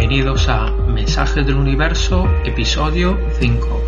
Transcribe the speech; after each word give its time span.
Bienvenidos 0.00 0.48
a 0.48 0.70
Mensajes 0.70 1.46
del 1.46 1.56
Universo, 1.56 2.24
episodio 2.46 3.18
5. 3.38 3.82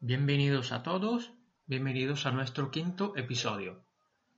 Bienvenidos 0.00 0.72
a 0.72 0.82
todos, 0.82 1.32
bienvenidos 1.66 2.26
a 2.26 2.32
nuestro 2.32 2.72
quinto 2.72 3.16
episodio. 3.16 3.84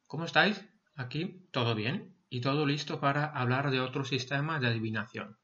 ¿Cómo 0.07 0.27
estáis? 0.27 0.63
Aquí 0.95 1.49
todo 1.53 1.75
bien 1.75 2.15
y 2.29 2.43
todo 2.43 2.67
listo 2.67 3.01
para 3.01 3.25
hablar 3.25 3.71
de 3.71 3.81
otro 3.81 4.05
sistema 4.05 4.61
de 4.61 4.67
adivinación. 4.67 5.39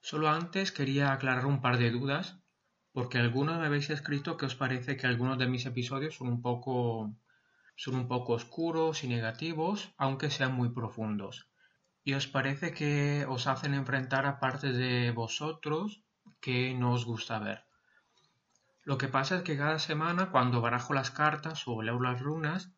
Solo 0.00 0.28
antes 0.28 0.70
quería 0.70 1.12
aclarar 1.12 1.44
un 1.44 1.60
par 1.60 1.76
de 1.76 1.90
dudas 1.90 2.38
porque 2.92 3.18
algunos 3.18 3.58
me 3.58 3.66
habéis 3.66 3.90
escrito 3.90 4.36
que 4.36 4.46
os 4.46 4.54
parece 4.54 4.96
que 4.96 5.08
algunos 5.08 5.38
de 5.38 5.48
mis 5.48 5.66
episodios 5.66 6.14
son 6.14 6.28
un 6.28 6.40
poco 6.40 7.12
son 7.80 7.94
un 7.94 8.08
poco 8.08 8.34
oscuros 8.34 9.04
y 9.04 9.08
negativos, 9.08 9.94
aunque 9.96 10.28
sean 10.28 10.52
muy 10.52 10.68
profundos. 10.68 11.48
Y 12.04 12.12
os 12.12 12.26
parece 12.26 12.74
que 12.74 13.24
os 13.26 13.46
hacen 13.46 13.72
enfrentar 13.72 14.26
a 14.26 14.38
partes 14.38 14.76
de 14.76 15.12
vosotros 15.12 16.02
que 16.42 16.74
no 16.74 16.92
os 16.92 17.06
gusta 17.06 17.38
ver. 17.38 17.64
Lo 18.84 18.98
que 18.98 19.08
pasa 19.08 19.36
es 19.36 19.42
que 19.44 19.56
cada 19.56 19.78
semana 19.78 20.30
cuando 20.30 20.60
barajo 20.60 20.92
las 20.92 21.10
cartas 21.10 21.66
o 21.66 21.80
leo 21.80 21.98
las 21.98 22.20
runas, 22.20 22.70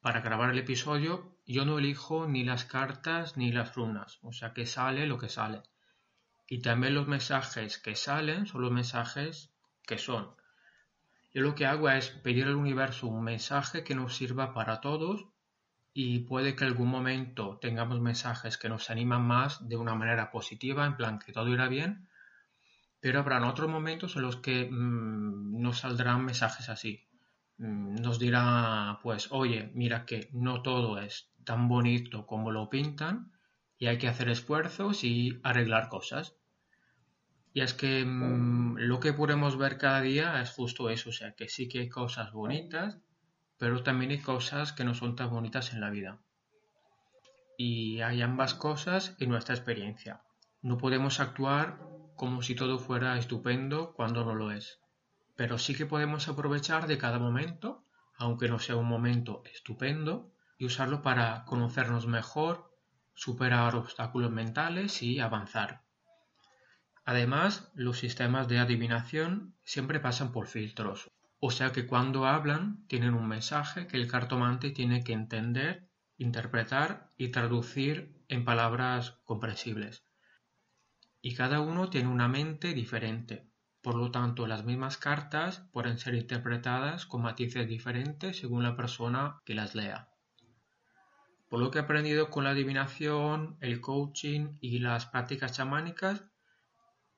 para 0.00 0.20
grabar 0.20 0.50
el 0.50 0.58
episodio, 0.58 1.36
yo 1.44 1.64
no 1.64 1.80
elijo 1.80 2.28
ni 2.28 2.44
las 2.44 2.64
cartas 2.64 3.36
ni 3.36 3.50
las 3.50 3.74
runas, 3.74 4.20
o 4.22 4.32
sea 4.32 4.52
que 4.52 4.66
sale 4.66 5.08
lo 5.08 5.18
que 5.18 5.30
sale. 5.30 5.62
Y 6.46 6.62
también 6.62 6.94
los 6.94 7.08
mensajes 7.08 7.78
que 7.78 7.96
salen 7.96 8.46
son 8.46 8.62
los 8.62 8.70
mensajes 8.70 9.52
que 9.82 9.98
son. 9.98 10.36
Yo 11.34 11.42
lo 11.42 11.56
que 11.56 11.66
hago 11.66 11.90
es 11.90 12.10
pedir 12.10 12.46
al 12.46 12.54
universo 12.54 13.08
un 13.08 13.24
mensaje 13.24 13.82
que 13.82 13.96
nos 13.96 14.16
sirva 14.16 14.54
para 14.54 14.80
todos 14.80 15.26
y 15.92 16.20
puede 16.20 16.54
que 16.54 16.64
algún 16.64 16.88
momento 16.88 17.58
tengamos 17.60 18.00
mensajes 18.00 18.56
que 18.56 18.68
nos 18.68 18.88
animan 18.88 19.26
más 19.26 19.68
de 19.68 19.76
una 19.76 19.96
manera 19.96 20.30
positiva, 20.30 20.86
en 20.86 20.96
plan 20.96 21.18
que 21.18 21.32
todo 21.32 21.48
irá 21.48 21.66
bien, 21.66 22.08
pero 23.00 23.18
habrán 23.18 23.42
otros 23.42 23.68
momentos 23.68 24.14
en 24.14 24.22
los 24.22 24.36
que 24.36 24.68
mm, 24.70 25.60
nos 25.60 25.80
saldrán 25.80 26.24
mensajes 26.24 26.68
así. 26.68 27.08
Mm, 27.58 27.96
nos 27.96 28.20
dirá, 28.20 29.00
pues, 29.02 29.32
oye, 29.32 29.72
mira 29.74 30.06
que 30.06 30.28
no 30.32 30.62
todo 30.62 31.00
es 31.00 31.32
tan 31.44 31.66
bonito 31.66 32.26
como 32.26 32.52
lo 32.52 32.70
pintan 32.70 33.32
y 33.76 33.86
hay 33.86 33.98
que 33.98 34.08
hacer 34.08 34.28
esfuerzos 34.28 35.02
y 35.02 35.40
arreglar 35.42 35.88
cosas. 35.88 36.36
Y 37.56 37.60
es 37.60 37.72
que 37.72 38.04
mm, 38.04 38.78
lo 38.78 38.98
que 38.98 39.12
podemos 39.12 39.56
ver 39.56 39.78
cada 39.78 40.00
día 40.00 40.42
es 40.42 40.50
justo 40.50 40.90
eso, 40.90 41.10
o 41.10 41.12
sea, 41.12 41.34
que 41.36 41.48
sí 41.48 41.68
que 41.68 41.78
hay 41.78 41.88
cosas 41.88 42.32
bonitas, 42.32 42.98
pero 43.58 43.84
también 43.84 44.10
hay 44.10 44.18
cosas 44.18 44.72
que 44.72 44.82
no 44.82 44.92
son 44.92 45.14
tan 45.14 45.30
bonitas 45.30 45.72
en 45.72 45.80
la 45.80 45.90
vida. 45.90 46.20
Y 47.56 48.00
hay 48.00 48.22
ambas 48.22 48.54
cosas 48.54 49.14
en 49.20 49.28
nuestra 49.28 49.54
experiencia. 49.54 50.22
No 50.62 50.78
podemos 50.78 51.20
actuar 51.20 51.78
como 52.16 52.42
si 52.42 52.56
todo 52.56 52.80
fuera 52.80 53.16
estupendo 53.18 53.94
cuando 53.94 54.24
no 54.24 54.34
lo 54.34 54.50
es. 54.50 54.80
Pero 55.36 55.56
sí 55.56 55.76
que 55.76 55.86
podemos 55.86 56.26
aprovechar 56.26 56.88
de 56.88 56.98
cada 56.98 57.20
momento, 57.20 57.84
aunque 58.16 58.48
no 58.48 58.58
sea 58.58 58.74
un 58.74 58.88
momento 58.88 59.44
estupendo, 59.44 60.32
y 60.58 60.66
usarlo 60.66 61.02
para 61.02 61.44
conocernos 61.44 62.08
mejor, 62.08 62.72
superar 63.14 63.76
obstáculos 63.76 64.32
mentales 64.32 65.02
y 65.02 65.20
avanzar. 65.20 65.83
Además, 67.04 67.70
los 67.74 67.98
sistemas 67.98 68.48
de 68.48 68.58
adivinación 68.58 69.54
siempre 69.62 70.00
pasan 70.00 70.32
por 70.32 70.46
filtros, 70.46 71.10
o 71.38 71.50
sea 71.50 71.70
que 71.72 71.86
cuando 71.86 72.26
hablan 72.26 72.86
tienen 72.86 73.12
un 73.12 73.28
mensaje 73.28 73.86
que 73.86 73.98
el 73.98 74.10
cartomante 74.10 74.70
tiene 74.70 75.04
que 75.04 75.12
entender, 75.12 75.90
interpretar 76.16 77.10
y 77.18 77.28
traducir 77.28 78.24
en 78.28 78.46
palabras 78.46 79.18
comprensibles. 79.24 80.02
Y 81.20 81.34
cada 81.34 81.60
uno 81.60 81.90
tiene 81.90 82.08
una 82.08 82.28
mente 82.28 82.72
diferente, 82.72 83.50
por 83.82 83.96
lo 83.96 84.10
tanto 84.10 84.46
las 84.46 84.64
mismas 84.64 84.96
cartas 84.96 85.68
pueden 85.72 85.98
ser 85.98 86.14
interpretadas 86.14 87.04
con 87.04 87.20
matices 87.20 87.68
diferentes 87.68 88.38
según 88.38 88.62
la 88.62 88.76
persona 88.76 89.42
que 89.44 89.54
las 89.54 89.74
lea. 89.74 90.08
Por 91.50 91.60
lo 91.60 91.70
que 91.70 91.78
he 91.78 91.82
aprendido 91.82 92.30
con 92.30 92.44
la 92.44 92.50
adivinación, 92.50 93.58
el 93.60 93.82
coaching 93.82 94.56
y 94.62 94.78
las 94.78 95.04
prácticas 95.04 95.52
chamánicas, 95.52 96.24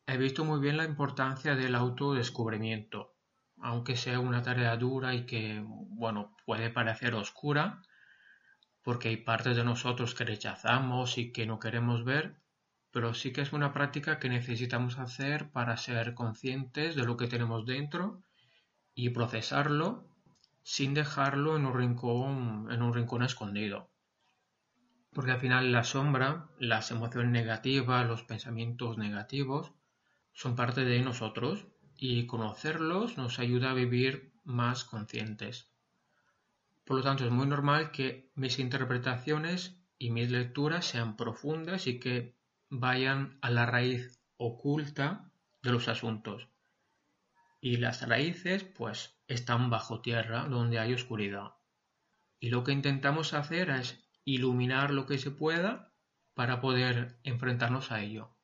He 0.09 0.19
visto 0.19 0.45
muy 0.45 0.61
bien 0.61 0.77
la 0.77 0.85
importancia 0.85 1.57
del 1.57 1.75
autodescubrimiento, 1.75 3.17
aunque 3.61 3.97
sea 3.97 4.21
una 4.21 4.41
tarea 4.41 4.77
dura 4.77 5.15
y 5.15 5.27
que, 5.27 5.65
bueno, 5.67 6.37
puede 6.45 6.71
parecer 6.71 7.15
oscura, 7.15 7.83
porque 8.83 9.09
hay 9.09 9.17
partes 9.17 9.57
de 9.57 9.65
nosotros 9.65 10.15
que 10.15 10.25
rechazamos 10.25 11.19
y 11.19 11.33
que 11.33 11.45
no 11.45 11.59
queremos 11.59 12.05
ver, 12.05 12.41
pero 12.93 13.15
sí 13.15 13.33
que 13.33 13.41
es 13.41 13.53
una 13.53 13.73
práctica 13.73 14.21
que 14.21 14.29
necesitamos 14.29 15.01
hacer 15.01 15.51
para 15.51 15.77
ser 15.77 16.15
conscientes 16.15 16.95
de 16.95 17.05
lo 17.05 17.17
que 17.17 17.27
tenemos 17.27 17.67
dentro 17.67 18.23
y 18.95 19.11
procesarlo 19.11 20.09
sin 20.63 20.95
dejarlo 20.95 21.57
en 21.57 21.67
un 21.67 21.75
rincón, 21.75 22.69
en 22.71 22.81
un 22.81 22.95
rincón 22.95 23.25
escondido. 23.25 23.91
Porque 25.13 25.33
al 25.33 25.41
final 25.41 25.73
la 25.73 25.83
sombra, 25.83 26.49
las 26.61 26.93
emociones 26.93 27.33
negativas, 27.33 28.07
los 28.07 28.23
pensamientos 28.23 28.99
negativos, 28.99 29.73
son 30.37 30.55
parte 30.55 30.85
de 30.85 31.01
nosotros 31.01 31.67
y 31.97 32.27
conocerlos 32.27 33.17
nos 33.17 33.39
ayuda 33.39 33.71
a 33.71 33.75
vivir 33.75 34.35
más 34.45 34.85
conscientes. 34.85 35.73
Por 36.85 36.99
lo 36.99 37.03
tanto, 37.03 37.25
es 37.25 37.31
muy 37.31 37.47
normal 37.47 37.91
que 37.91 38.31
mis 38.35 38.59
interpretaciones 38.59 39.81
y 39.99 40.11
mis 40.11 40.31
lecturas 40.31 40.85
sean 40.85 41.17
profundas 41.17 41.87
y 41.87 41.99
que 41.99 42.37
vayan 42.69 43.39
a 43.41 43.49
la 43.49 43.65
raíz 43.65 44.21
oculta 44.37 45.33
de 45.63 45.73
los 45.73 45.89
asuntos. 45.89 46.49
Y 47.63 47.79
las 47.79 48.07
raíces, 48.07 48.63
pues, 48.63 49.19
están 49.29 49.71
bajo 49.71 50.03
tierra, 50.03 50.45
donde 50.49 50.79
hay 50.79 50.93
oscuridad. 50.93 51.55
Y 52.41 52.51
lo 52.51 52.63
que 52.63 52.73
intentamos 52.73 53.33
hacer 53.33 53.71
es 53.71 54.07
iluminar 54.27 54.91
lo 54.91 55.07
que 55.07 55.17
se 55.17 55.31
pueda 55.31 55.95
para 56.35 56.61
poder 56.61 57.19
enfrentarnos 57.25 57.91
a 57.91 58.03
ello. 58.03 58.36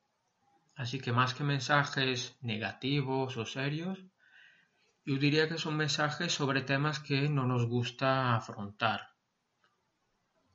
Así 0.75 1.01
que 1.01 1.13
más 1.13 1.35
que 1.35 1.45
mensajes 1.45 2.37
negativos 2.41 3.37
o 3.37 3.45
serios, 3.45 3.99
yo 5.05 5.17
diría 5.19 5.49
que 5.49 5.59
son 5.59 5.77
mensajes 5.77 6.33
sobre 6.33 6.63
temas 6.63 7.01
que 7.01 7.29
no 7.29 7.47
nos 7.47 7.67
gusta 7.67 8.35
afrontar. 8.35 9.11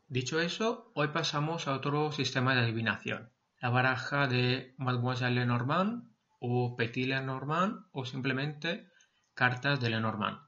Dicho 0.07 0.39
eso, 0.39 0.91
hoy 0.95 1.09
pasamos 1.09 1.67
a 1.67 1.73
otro 1.73 2.11
sistema 2.11 2.55
de 2.55 2.61
adivinación, 2.61 3.31
la 3.59 3.69
baraja 3.69 4.27
de 4.27 4.73
Mademoiselle 4.77 5.35
Lenormand 5.35 6.09
o 6.39 6.75
Petit 6.77 7.07
Lenormand 7.07 7.85
o 7.91 8.05
simplemente 8.05 8.89
cartas 9.33 9.79
de 9.79 9.89
Lenormand. 9.89 10.39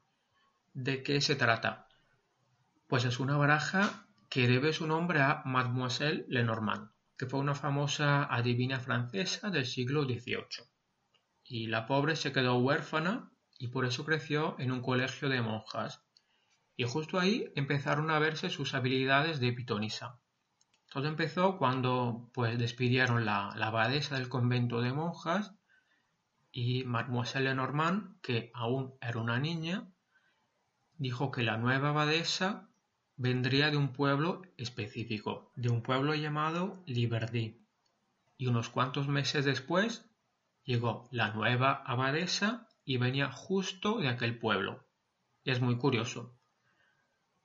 ¿De 0.74 1.04
qué 1.04 1.20
se 1.20 1.36
trata? 1.36 1.90
Pues 2.88 3.04
es 3.06 3.20
una 3.20 3.38
baraja 3.38 4.08
que 4.30 4.48
debe 4.48 4.72
su 4.72 4.88
nombre 4.88 5.22
a 5.22 5.42
Mademoiselle 5.46 6.26
Lenormand 6.30 6.90
que 7.20 7.26
fue 7.26 7.42
una 7.42 7.54
famosa 7.54 8.24
adivina 8.34 8.80
francesa 8.80 9.50
del 9.50 9.66
siglo 9.66 10.06
XVIII. 10.06 10.64
Y 11.44 11.68
la 11.68 11.86
pobre 11.86 12.16
se 12.16 12.32
quedó 12.32 12.56
huérfana 12.60 13.34
y 13.58 13.68
por 13.68 13.84
eso 13.84 14.06
creció 14.06 14.56
en 14.58 14.72
un 14.72 14.82
colegio 14.82 15.28
de 15.28 15.42
monjas. 15.42 16.02
Y 16.78 16.86
justo 16.86 17.20
ahí 17.20 17.52
empezaron 17.58 18.10
a 18.10 18.20
verse 18.20 18.50
sus 18.50 18.74
habilidades 18.74 19.42
de 19.42 19.52
pitonisa. 19.52 20.22
Todo 20.90 21.10
empezó 21.10 21.58
cuando 21.58 22.32
pues 22.34 22.58
despidieron 22.58 23.26
la, 23.26 23.52
la 23.58 23.68
abadesa 23.68 24.16
del 24.16 24.30
convento 24.30 24.80
de 24.80 24.94
monjas 24.94 25.54
y 26.54 26.86
Mademoiselle 26.86 27.50
Lenormand, 27.50 28.22
que 28.22 28.50
aún 28.54 28.94
era 29.02 29.20
una 29.20 29.40
niña, 29.40 29.92
dijo 30.94 31.32
que 31.32 31.44
la 31.44 31.58
nueva 31.58 31.90
abadesa 31.90 32.69
vendría 33.20 33.70
de 33.70 33.76
un 33.76 33.92
pueblo 33.92 34.44
específico, 34.56 35.52
de 35.58 35.70
un 35.70 35.84
pueblo 35.84 36.16
llamado 36.16 36.82
Liverdí. 36.86 37.68
Y 38.38 38.48
unos 38.48 38.70
cuantos 38.70 39.10
meses 39.10 39.44
después 39.44 40.10
llegó 40.64 41.10
la 41.12 41.34
nueva 41.34 41.84
abadesa 41.86 42.70
y 42.86 42.96
venía 42.96 43.30
justo 43.30 43.98
de 43.98 44.08
aquel 44.08 44.40
pueblo. 44.40 44.88
es 45.44 45.60
muy 45.60 45.78
curioso. 45.78 46.40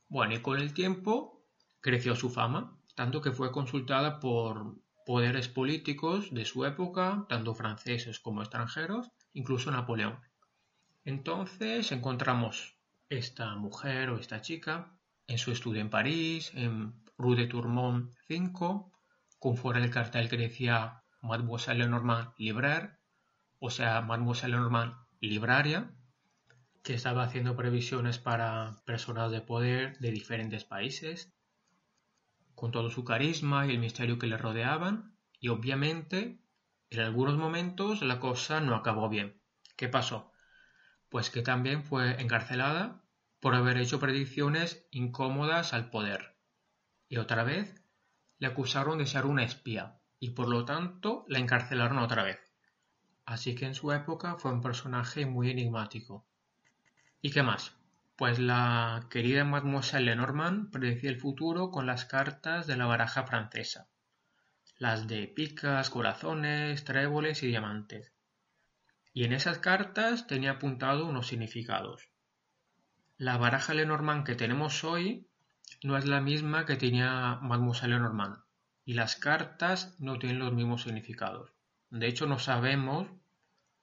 Bueno, 0.08 0.34
y 0.34 0.42
con 0.42 0.60
el 0.60 0.74
tiempo 0.74 1.44
creció 1.80 2.14
su 2.14 2.30
fama, 2.30 2.78
tanto 2.94 3.20
que 3.20 3.32
fue 3.32 3.50
consultada 3.50 4.20
por 4.20 4.76
poderes 5.04 5.48
políticos 5.48 6.32
de 6.32 6.44
su 6.44 6.64
época, 6.64 7.26
tanto 7.28 7.52
franceses 7.52 8.20
como 8.20 8.42
extranjeros, 8.42 9.10
incluso 9.32 9.72
Napoleón. 9.72 10.20
Entonces 11.04 11.90
encontramos 11.90 12.76
esta 13.08 13.56
mujer 13.56 14.10
o 14.10 14.18
esta 14.18 14.40
chica 14.40 15.00
en 15.26 15.38
su 15.38 15.52
estudio 15.52 15.80
en 15.80 15.90
París, 15.90 16.52
en 16.54 16.94
Rue 17.16 17.36
de 17.36 17.46
Tourmont 17.46 18.12
5, 18.28 18.92
con 19.38 19.56
fuera 19.56 19.82
el 19.82 19.90
cartel 19.90 20.28
que 20.28 20.36
decía 20.36 21.04
Mademoiselle 21.20 21.84
Lenormand 21.84 22.32
Libraire, 22.38 22.98
o 23.58 23.70
sea, 23.70 24.00
Mademoiselle 24.02 24.54
Lenormand 24.54 24.94
Libraria. 25.20 25.90
que 26.82 26.92
estaba 26.92 27.22
haciendo 27.22 27.56
previsiones 27.56 28.18
para 28.18 28.76
personas 28.84 29.30
de 29.32 29.40
poder 29.40 29.98
de 30.00 30.10
diferentes 30.10 30.64
países, 30.64 31.32
con 32.54 32.72
todo 32.72 32.90
su 32.90 33.04
carisma 33.04 33.66
y 33.66 33.70
el 33.70 33.78
misterio 33.78 34.18
que 34.18 34.26
le 34.26 34.36
rodeaban, 34.36 35.16
y 35.40 35.48
obviamente 35.48 36.40
en 36.90 37.00
algunos 37.00 37.38
momentos 37.38 38.02
la 38.02 38.20
cosa 38.20 38.60
no 38.60 38.74
acabó 38.74 39.08
bien. 39.08 39.40
¿Qué 39.76 39.88
pasó? 39.88 40.30
Pues 41.08 41.30
que 41.30 41.40
también 41.40 41.84
fue 41.84 42.20
encarcelada 42.20 43.03
por 43.44 43.54
haber 43.54 43.76
hecho 43.76 44.00
predicciones 44.00 44.86
incómodas 44.90 45.74
al 45.74 45.90
poder. 45.90 46.34
Y 47.10 47.18
otra 47.18 47.44
vez 47.44 47.74
le 48.38 48.46
acusaron 48.46 48.96
de 48.96 49.04
ser 49.04 49.26
una 49.26 49.44
espía 49.44 49.98
y 50.18 50.30
por 50.30 50.48
lo 50.48 50.64
tanto 50.64 51.26
la 51.28 51.40
encarcelaron 51.40 51.98
otra 51.98 52.22
vez. 52.22 52.38
Así 53.26 53.54
que 53.54 53.66
en 53.66 53.74
su 53.74 53.92
época 53.92 54.36
fue 54.36 54.50
un 54.50 54.62
personaje 54.62 55.26
muy 55.26 55.50
enigmático. 55.50 56.26
¿Y 57.20 57.32
qué 57.32 57.42
más? 57.42 57.76
Pues 58.16 58.38
la 58.38 59.08
querida 59.10 59.44
Mademoiselle 59.44 60.06
Lenormand 60.06 60.70
predecía 60.70 61.10
el 61.10 61.20
futuro 61.20 61.70
con 61.70 61.84
las 61.84 62.06
cartas 62.06 62.66
de 62.66 62.78
la 62.78 62.86
baraja 62.86 63.24
francesa, 63.24 63.88
las 64.78 65.06
de 65.06 65.28
picas, 65.28 65.90
corazones, 65.90 66.82
tréboles 66.84 67.42
y 67.42 67.48
diamantes. 67.48 68.10
Y 69.12 69.24
en 69.24 69.34
esas 69.34 69.58
cartas 69.58 70.26
tenía 70.26 70.52
apuntado 70.52 71.04
unos 71.04 71.26
significados. 71.26 72.08
La 73.16 73.36
baraja 73.36 73.74
Lenormand 73.74 74.26
que 74.26 74.34
tenemos 74.34 74.82
hoy 74.82 75.28
no 75.84 75.96
es 75.96 76.04
la 76.04 76.20
misma 76.20 76.66
que 76.66 76.74
tenía 76.74 77.38
Mademoiselle 77.40 77.94
Lenormand, 77.94 78.42
y 78.84 78.94
las 78.94 79.14
cartas 79.14 79.94
no 80.00 80.18
tienen 80.18 80.40
los 80.40 80.52
mismos 80.52 80.82
significados. 80.82 81.52
De 81.90 82.08
hecho, 82.08 82.26
no 82.26 82.40
sabemos 82.40 83.06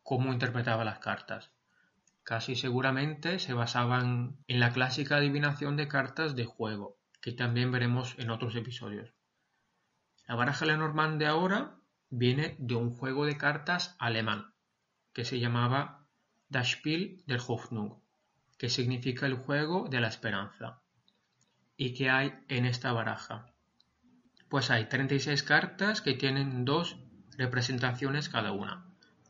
cómo 0.04 0.34
interpretaba 0.34 0.84
las 0.84 1.00
cartas. 1.00 1.50
Casi 2.24 2.56
seguramente 2.56 3.40
se 3.40 3.54
basaban 3.54 4.38
en 4.48 4.60
la 4.60 4.74
clásica 4.74 5.16
adivinación 5.16 5.78
de 5.78 5.88
cartas 5.88 6.36
de 6.36 6.44
juego, 6.44 6.98
que 7.22 7.32
también 7.32 7.72
veremos 7.72 8.16
en 8.20 8.32
otros 8.32 8.58
episodios. 8.58 9.14
La 10.28 10.36
baraja 10.36 10.66
Lenormand 10.66 11.20
de 11.20 11.28
ahora 11.28 11.80
viene 12.10 12.58
de 12.60 12.76
un 12.76 12.92
juego 12.92 13.26
de 13.26 13.38
cartas 13.38 13.96
alemán, 13.98 14.54
que 15.14 15.24
se 15.24 15.40
llamaba 15.40 16.06
Das 16.50 16.72
Spiel 16.72 17.24
der 17.28 17.40
Hoffnung, 17.48 18.01
que 18.62 18.70
significa 18.70 19.26
el 19.26 19.38
juego 19.38 19.88
de 19.90 20.00
la 20.00 20.08
esperanza. 20.08 20.84
¿Y 21.76 21.96
qué 21.96 22.12
hay 22.12 22.36
en 22.48 22.68
esta 22.68 22.94
baraja? 22.94 23.48
Pues 24.50 24.70
hay 24.70 24.86
36 24.88 25.42
cartas 25.42 26.00
que 26.02 26.14
tienen 26.14 26.64
dos 26.64 27.00
representaciones 27.40 28.30
cada 28.30 28.52
una 28.52 28.86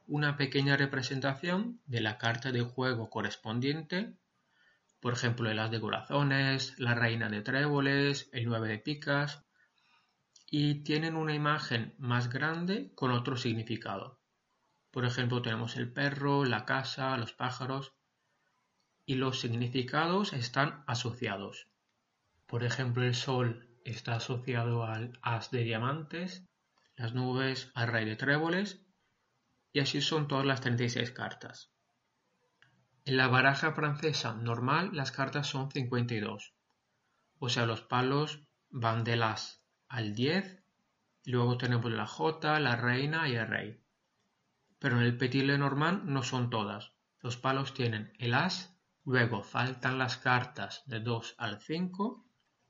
una 0.05 0.35
pequeña 0.35 0.75
representación 0.75 1.79
de 1.85 2.01
la 2.01 2.17
carta 2.17 2.51
de 2.51 2.59
juego 2.59 3.09
correspondiente, 3.09 4.17
por 4.99 5.13
ejemplo, 5.13 5.49
el 5.49 5.71
de 5.71 5.79
corazones, 5.79 6.77
la 6.77 6.93
reina 6.93 7.29
de 7.29 7.41
tréboles, 7.41 8.29
el 8.33 8.43
9 8.47 8.67
de 8.67 8.79
picas, 8.79 9.45
y 10.49 10.83
tienen 10.83 11.15
una 11.15 11.33
imagen 11.33 11.95
más 11.97 12.27
grande 12.27 12.91
con 12.93 13.11
otro 13.11 13.37
significado. 13.37 14.19
Por 14.91 15.05
ejemplo, 15.05 15.41
tenemos 15.41 15.77
el 15.77 15.93
perro, 15.93 16.43
la 16.43 16.65
casa, 16.65 17.15
los 17.15 17.31
pájaros, 17.31 17.93
y 19.11 19.15
los 19.15 19.41
significados 19.41 20.31
están 20.31 20.85
asociados. 20.87 21.67
Por 22.47 22.63
ejemplo, 22.63 23.03
el 23.03 23.13
sol 23.13 23.67
está 23.83 24.15
asociado 24.15 24.85
al 24.85 25.19
as 25.21 25.51
de 25.51 25.65
diamantes, 25.65 26.47
las 26.95 27.13
nubes 27.13 27.71
al 27.73 27.89
rey 27.89 28.05
de 28.05 28.15
tréboles 28.15 28.85
y 29.73 29.81
así 29.81 29.99
son 30.01 30.29
todas 30.29 30.45
las 30.45 30.61
36 30.61 31.11
cartas. 31.11 31.73
En 33.03 33.17
la 33.17 33.27
baraja 33.27 33.73
francesa 33.73 34.33
normal 34.33 34.91
las 34.93 35.11
cartas 35.11 35.47
son 35.47 35.69
52, 35.69 36.53
o 37.39 37.49
sea, 37.49 37.65
los 37.65 37.81
palos 37.81 38.47
van 38.69 39.03
del 39.03 39.23
as 39.23 39.61
al 39.89 40.15
10, 40.15 40.63
luego 41.25 41.57
tenemos 41.57 41.91
la 41.91 42.07
J, 42.07 42.61
la 42.61 42.77
reina 42.77 43.27
y 43.27 43.35
el 43.35 43.47
rey. 43.47 43.83
Pero 44.79 44.95
en 44.95 45.03
el 45.03 45.17
Petit 45.17 45.43
Lenormand 45.43 46.05
no 46.05 46.23
son 46.23 46.49
todas. 46.49 46.93
Los 47.19 47.35
palos 47.35 47.73
tienen 47.73 48.13
el 48.19 48.35
as, 48.35 48.70
luego 49.05 49.43
faltan 49.43 49.97
las 49.97 50.17
cartas 50.17 50.83
de 50.85 50.99
2 50.99 51.35
al 51.37 51.61
5 51.61 52.25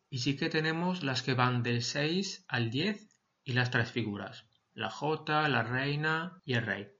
y 0.09 0.19
sí 0.19 0.35
que 0.35 0.49
tenemos 0.49 1.03
las 1.03 1.23
que 1.23 1.33
van 1.33 1.63
del 1.63 1.81
6 1.81 2.45
al 2.47 2.69
10 2.69 3.15
y 3.43 3.53
las 3.53 3.71
tres 3.71 3.91
figuras 3.91 4.45
la 4.73 4.89
J, 4.89 5.49
la 5.49 5.63
reina 5.63 6.41
y 6.45 6.53
el 6.53 6.65
rey. 6.65 6.91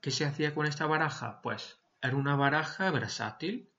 ¿Qué 0.00 0.10
se 0.10 0.24
hacía 0.24 0.54
con 0.54 0.66
esta 0.66 0.86
baraja? 0.86 1.40
Pues 1.42 1.80
era 2.00 2.16
una 2.16 2.36
baraja 2.36 2.90
versátil 2.90 3.72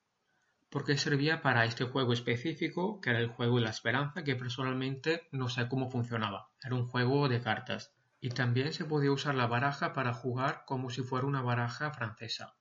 porque 0.69 0.97
servía 0.97 1.41
para 1.41 1.63
este 1.63 1.85
juego 1.85 2.11
específico, 2.11 2.99
que 2.99 3.11
era 3.11 3.19
el 3.19 3.29
juego 3.29 3.55
de 3.55 3.63
la 3.63 3.69
esperanza, 3.69 4.23
que 4.23 4.35
personalmente 4.35 5.29
no 5.31 5.47
sé 5.47 5.69
cómo 5.69 5.89
funcionaba. 5.89 6.49
Era 6.61 6.75
un 6.75 6.87
juego 6.87 7.29
de 7.29 7.41
cartas. 7.41 7.93
Y 8.19 8.29
también 8.29 8.73
se 8.73 8.83
podía 8.83 9.11
usar 9.11 9.35
la 9.35 9.47
baraja 9.47 9.93
para 9.93 10.13
jugar 10.13 10.63
como 10.65 10.89
si 10.89 11.03
fuera 11.03 11.27
una 11.27 11.41
baraja 11.41 11.91
francesa. 11.91 12.56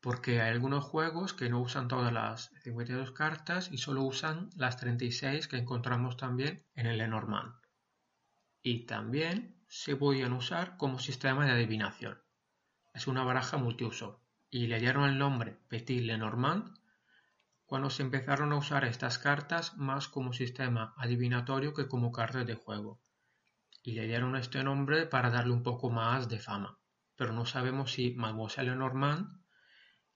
Porque 0.00 0.40
hay 0.40 0.50
algunos 0.50 0.84
juegos 0.84 1.34
que 1.34 1.48
no 1.48 1.60
usan 1.60 1.88
todas 1.88 2.12
las 2.12 2.50
52 2.62 3.10
cartas 3.12 3.70
y 3.72 3.78
solo 3.78 4.02
usan 4.02 4.50
las 4.56 4.76
36 4.76 5.48
que 5.48 5.56
encontramos 5.56 6.16
también 6.16 6.64
en 6.74 6.86
el 6.86 6.98
Lenormand 6.98 7.54
y 8.62 8.84
también 8.86 9.56
se 9.68 9.96
podían 9.96 10.32
usar 10.32 10.76
como 10.76 10.98
sistema 10.98 11.46
de 11.46 11.52
adivinación. 11.52 12.20
Es 12.92 13.06
una 13.06 13.24
baraja 13.24 13.56
multiuso 13.56 14.22
y 14.50 14.66
le 14.66 14.78
dieron 14.78 15.04
el 15.04 15.18
nombre 15.18 15.58
Petit 15.68 16.02
Lenormand 16.02 16.76
cuando 17.64 17.90
se 17.90 18.02
empezaron 18.02 18.52
a 18.52 18.56
usar 18.56 18.84
estas 18.84 19.18
cartas 19.18 19.76
más 19.76 20.08
como 20.08 20.32
sistema 20.32 20.94
adivinatorio 20.96 21.74
que 21.74 21.86
como 21.86 22.12
cartas 22.12 22.46
de 22.46 22.54
juego. 22.54 23.00
Y 23.82 23.92
le 23.92 24.06
dieron 24.06 24.36
este 24.36 24.62
nombre 24.62 25.06
para 25.06 25.30
darle 25.30 25.52
un 25.52 25.62
poco 25.62 25.90
más 25.90 26.28
de 26.28 26.38
fama. 26.38 26.78
Pero 27.16 27.32
no 27.32 27.46
sabemos 27.46 27.92
si 27.92 28.14
Mademoiselle 28.14 28.70
Lenormand 28.70 29.37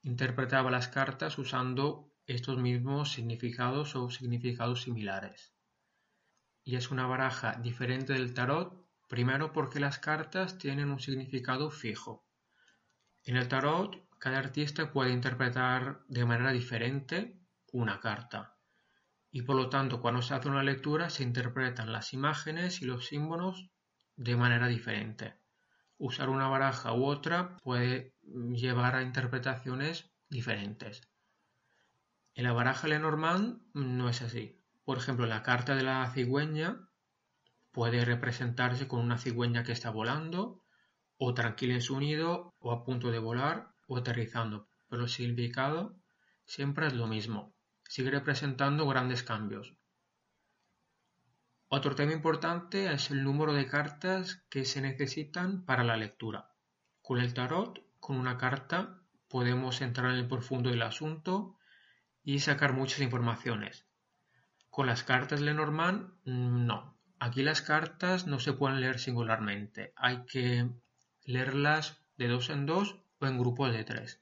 interpretaba 0.02 0.70
las 0.70 0.88
cartas 0.88 1.38
usando 1.38 2.12
estos 2.26 2.58
mismos 2.58 3.12
significados 3.12 3.96
o 3.96 4.10
significados 4.10 4.82
similares 4.82 5.52
y 6.64 6.76
es 6.76 6.90
una 6.90 7.06
baraja 7.06 7.54
diferente 7.54 8.12
del 8.12 8.34
tarot, 8.34 8.86
primero 9.08 9.52
porque 9.52 9.80
las 9.80 9.98
cartas 9.98 10.58
tienen 10.58 10.90
un 10.90 11.00
significado 11.00 11.70
fijo. 11.70 12.24
En 13.24 13.36
el 13.36 13.48
tarot, 13.48 14.08
cada 14.18 14.38
artista 14.38 14.92
puede 14.92 15.12
interpretar 15.12 16.02
de 16.08 16.24
manera 16.24 16.52
diferente 16.52 17.40
una 17.72 18.00
carta, 18.00 18.56
y 19.30 19.42
por 19.42 19.56
lo 19.56 19.68
tanto 19.68 20.00
cuando 20.00 20.22
se 20.22 20.34
hace 20.34 20.48
una 20.48 20.62
lectura 20.62 21.10
se 21.10 21.22
interpretan 21.22 21.92
las 21.92 22.12
imágenes 22.12 22.82
y 22.82 22.84
los 22.84 23.06
símbolos 23.06 23.70
de 24.16 24.36
manera 24.36 24.68
diferente. 24.68 25.34
Usar 25.98 26.28
una 26.28 26.48
baraja 26.48 26.92
u 26.92 27.04
otra 27.04 27.56
puede 27.58 28.11
llevar 28.22 28.96
a 28.96 29.02
interpretaciones 29.02 30.10
diferentes. 30.28 31.02
En 32.34 32.44
la 32.44 32.52
baraja 32.52 32.88
Lenormand 32.88 33.60
no 33.74 34.08
es 34.08 34.22
así. 34.22 34.58
Por 34.84 34.98
ejemplo, 34.98 35.26
la 35.26 35.42
carta 35.42 35.74
de 35.74 35.82
la 35.82 36.10
cigüeña 36.12 36.88
puede 37.72 38.04
representarse 38.04 38.88
con 38.88 39.00
una 39.00 39.18
cigüeña 39.18 39.64
que 39.64 39.72
está 39.72 39.90
volando, 39.90 40.64
o 41.18 41.34
tranquila 41.34 41.74
en 41.74 41.82
su 41.82 41.98
nido, 42.00 42.54
o 42.58 42.72
a 42.72 42.84
punto 42.84 43.10
de 43.10 43.18
volar, 43.18 43.74
o 43.86 43.96
aterrizando. 43.96 44.68
Pero 44.88 45.02
el 45.02 45.08
significado 45.08 45.96
siempre 46.44 46.86
es 46.86 46.94
lo 46.94 47.06
mismo. 47.06 47.54
Sigue 47.84 48.10
representando 48.10 48.86
grandes 48.86 49.22
cambios. 49.22 49.74
Otro 51.68 51.94
tema 51.94 52.12
importante 52.12 52.92
es 52.92 53.10
el 53.10 53.24
número 53.24 53.54
de 53.54 53.66
cartas 53.66 54.44
que 54.50 54.64
se 54.64 54.80
necesitan 54.80 55.64
para 55.64 55.84
la 55.84 55.96
lectura. 55.96 56.50
Con 57.00 57.18
el 57.18 57.32
tarot, 57.32 57.82
con 58.02 58.16
una 58.16 58.36
carta, 58.36 58.98
podemos 59.28 59.80
entrar 59.80 60.10
en 60.10 60.18
el 60.18 60.26
profundo 60.26 60.70
del 60.70 60.82
asunto 60.82 61.56
y 62.24 62.40
sacar 62.40 62.72
muchas 62.72 62.98
informaciones. 62.98 63.86
Con 64.70 64.88
las 64.88 65.04
cartas 65.04 65.40
Lenormand, 65.40 66.12
no. 66.24 66.98
Aquí 67.20 67.44
las 67.44 67.62
cartas 67.62 68.26
no 68.26 68.40
se 68.40 68.54
pueden 68.54 68.80
leer 68.80 68.98
singularmente. 68.98 69.92
Hay 69.94 70.24
que 70.26 70.68
leerlas 71.22 72.02
de 72.16 72.26
dos 72.26 72.50
en 72.50 72.66
dos 72.66 72.98
o 73.20 73.26
en 73.26 73.38
grupos 73.38 73.72
de 73.72 73.84
tres. 73.84 74.20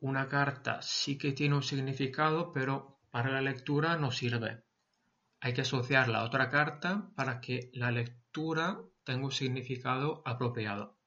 Una 0.00 0.28
carta 0.28 0.80
sí 0.80 1.18
que 1.18 1.32
tiene 1.32 1.56
un 1.56 1.62
significado, 1.62 2.54
pero 2.54 2.98
para 3.10 3.30
la 3.30 3.42
lectura 3.42 3.98
no 3.98 4.12
sirve. 4.12 4.64
Hay 5.40 5.52
que 5.52 5.60
asociarla 5.60 6.20
a 6.20 6.24
otra 6.24 6.48
carta 6.48 7.10
para 7.14 7.42
que 7.42 7.70
la 7.74 7.90
lectura 7.90 8.80
tenga 9.04 9.26
un 9.26 9.32
significado 9.32 10.22
apropiado. 10.24 10.97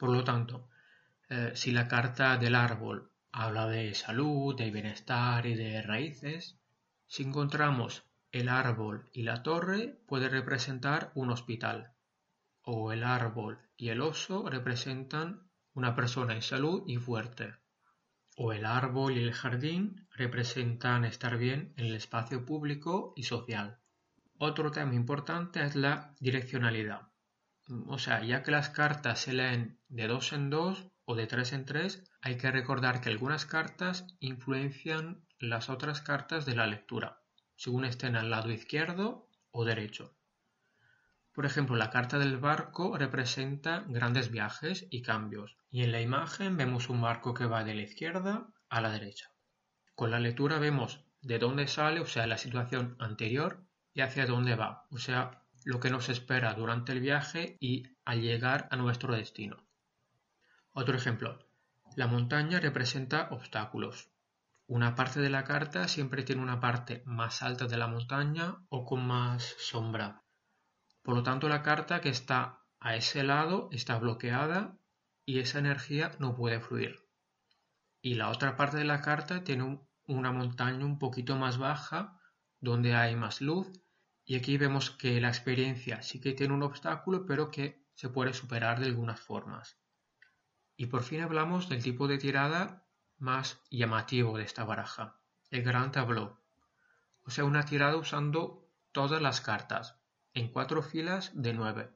Por 0.00 0.08
lo 0.08 0.24
tanto, 0.24 0.70
eh, 1.28 1.52
si 1.54 1.72
la 1.72 1.86
carta 1.86 2.38
del 2.38 2.54
árbol 2.54 3.10
habla 3.32 3.66
de 3.66 3.92
salud, 3.92 4.56
de 4.56 4.70
bienestar 4.70 5.44
y 5.44 5.54
de 5.54 5.82
raíces, 5.82 6.56
si 7.06 7.24
encontramos 7.24 8.04
el 8.32 8.48
árbol 8.48 9.10
y 9.12 9.24
la 9.24 9.42
torre, 9.42 10.00
puede 10.06 10.30
representar 10.30 11.12
un 11.14 11.28
hospital, 11.28 11.92
o 12.62 12.92
el 12.92 13.04
árbol 13.04 13.58
y 13.76 13.90
el 13.90 14.00
oso 14.00 14.48
representan 14.48 15.50
una 15.74 15.94
persona 15.94 16.32
en 16.32 16.40
salud 16.40 16.82
y 16.86 16.96
fuerte, 16.96 17.56
o 18.38 18.54
el 18.54 18.64
árbol 18.64 19.18
y 19.18 19.22
el 19.22 19.34
jardín 19.34 20.08
representan 20.16 21.04
estar 21.04 21.36
bien 21.36 21.74
en 21.76 21.84
el 21.84 21.94
espacio 21.94 22.46
público 22.46 23.12
y 23.16 23.24
social. 23.24 23.80
Otro 24.38 24.70
tema 24.70 24.94
importante 24.94 25.62
es 25.62 25.76
la 25.76 26.14
direccionalidad. 26.20 27.09
O 27.86 27.98
sea, 27.98 28.22
ya 28.22 28.42
que 28.42 28.50
las 28.50 28.70
cartas 28.70 29.20
se 29.20 29.32
leen 29.32 29.78
de 29.88 30.06
dos 30.06 30.32
en 30.32 30.50
dos 30.50 30.88
o 31.04 31.14
de 31.14 31.26
tres 31.26 31.52
en 31.52 31.64
tres, 31.64 32.04
hay 32.20 32.36
que 32.36 32.50
recordar 32.50 33.00
que 33.00 33.08
algunas 33.08 33.46
cartas 33.46 34.06
influencian 34.20 35.24
las 35.38 35.70
otras 35.70 36.00
cartas 36.00 36.46
de 36.46 36.54
la 36.54 36.66
lectura, 36.66 37.22
según 37.56 37.84
estén 37.84 38.16
al 38.16 38.30
lado 38.30 38.50
izquierdo 38.50 39.28
o 39.50 39.64
derecho. 39.64 40.14
Por 41.32 41.46
ejemplo, 41.46 41.76
la 41.76 41.90
carta 41.90 42.18
del 42.18 42.38
barco 42.38 42.98
representa 42.98 43.84
grandes 43.86 44.30
viajes 44.30 44.86
y 44.90 45.02
cambios, 45.02 45.56
y 45.70 45.82
en 45.84 45.92
la 45.92 46.00
imagen 46.00 46.56
vemos 46.56 46.88
un 46.88 47.00
barco 47.00 47.34
que 47.34 47.46
va 47.46 47.64
de 47.64 47.74
la 47.74 47.82
izquierda 47.82 48.48
a 48.68 48.80
la 48.80 48.90
derecha. 48.90 49.30
Con 49.94 50.10
la 50.10 50.20
lectura 50.20 50.58
vemos 50.58 51.04
de 51.22 51.38
dónde 51.38 51.66
sale, 51.68 52.00
o 52.00 52.06
sea, 52.06 52.26
la 52.26 52.38
situación 52.38 52.96
anterior, 52.98 53.64
y 53.94 54.02
hacia 54.02 54.26
dónde 54.26 54.54
va, 54.56 54.86
o 54.90 54.98
sea, 54.98 55.39
lo 55.64 55.80
que 55.80 55.90
nos 55.90 56.08
espera 56.08 56.54
durante 56.54 56.92
el 56.92 57.00
viaje 57.00 57.56
y 57.60 57.84
al 58.04 58.22
llegar 58.22 58.68
a 58.70 58.76
nuestro 58.76 59.14
destino. 59.14 59.56
Otro 60.72 60.96
ejemplo, 60.96 61.38
la 61.96 62.06
montaña 62.06 62.60
representa 62.60 63.28
obstáculos. 63.30 64.10
Una 64.66 64.94
parte 64.94 65.20
de 65.20 65.30
la 65.30 65.44
carta 65.44 65.88
siempre 65.88 66.22
tiene 66.22 66.42
una 66.42 66.60
parte 66.60 67.02
más 67.04 67.42
alta 67.42 67.66
de 67.66 67.76
la 67.76 67.88
montaña 67.88 68.64
o 68.68 68.84
con 68.84 69.06
más 69.06 69.56
sombra. 69.58 70.22
Por 71.02 71.16
lo 71.16 71.22
tanto, 71.22 71.48
la 71.48 71.62
carta 71.62 72.00
que 72.00 72.08
está 72.08 72.60
a 72.78 72.94
ese 72.94 73.24
lado 73.24 73.68
está 73.72 73.98
bloqueada 73.98 74.78
y 75.26 75.40
esa 75.40 75.58
energía 75.58 76.12
no 76.18 76.36
puede 76.36 76.60
fluir. 76.60 77.04
Y 78.00 78.14
la 78.14 78.30
otra 78.30 78.56
parte 78.56 78.78
de 78.78 78.84
la 78.84 79.00
carta 79.00 79.44
tiene 79.44 79.80
una 80.06 80.32
montaña 80.32 80.84
un 80.84 80.98
poquito 80.98 81.36
más 81.36 81.58
baja 81.58 82.18
donde 82.60 82.94
hay 82.94 83.16
más 83.16 83.40
luz 83.40 83.68
y 84.30 84.36
aquí 84.36 84.58
vemos 84.58 84.92
que 84.92 85.20
la 85.20 85.26
experiencia 85.26 86.02
sí 86.02 86.20
que 86.20 86.34
tiene 86.34 86.54
un 86.54 86.62
obstáculo 86.62 87.26
pero 87.26 87.50
que 87.50 87.82
se 87.96 88.10
puede 88.10 88.32
superar 88.32 88.78
de 88.78 88.86
algunas 88.86 89.18
formas. 89.18 89.76
Y 90.76 90.86
por 90.86 91.02
fin 91.02 91.22
hablamos 91.22 91.68
del 91.68 91.82
tipo 91.82 92.06
de 92.06 92.16
tirada 92.16 92.86
más 93.18 93.60
llamativo 93.72 94.38
de 94.38 94.44
esta 94.44 94.62
baraja, 94.62 95.18
el 95.50 95.64
gran 95.64 95.90
tableau. 95.90 96.38
O 97.24 97.30
sea, 97.32 97.42
una 97.42 97.64
tirada 97.64 97.96
usando 97.96 98.70
todas 98.92 99.20
las 99.20 99.40
cartas, 99.40 99.98
en 100.32 100.52
cuatro 100.52 100.80
filas 100.80 101.32
de 101.34 101.52
nueve. 101.52 101.90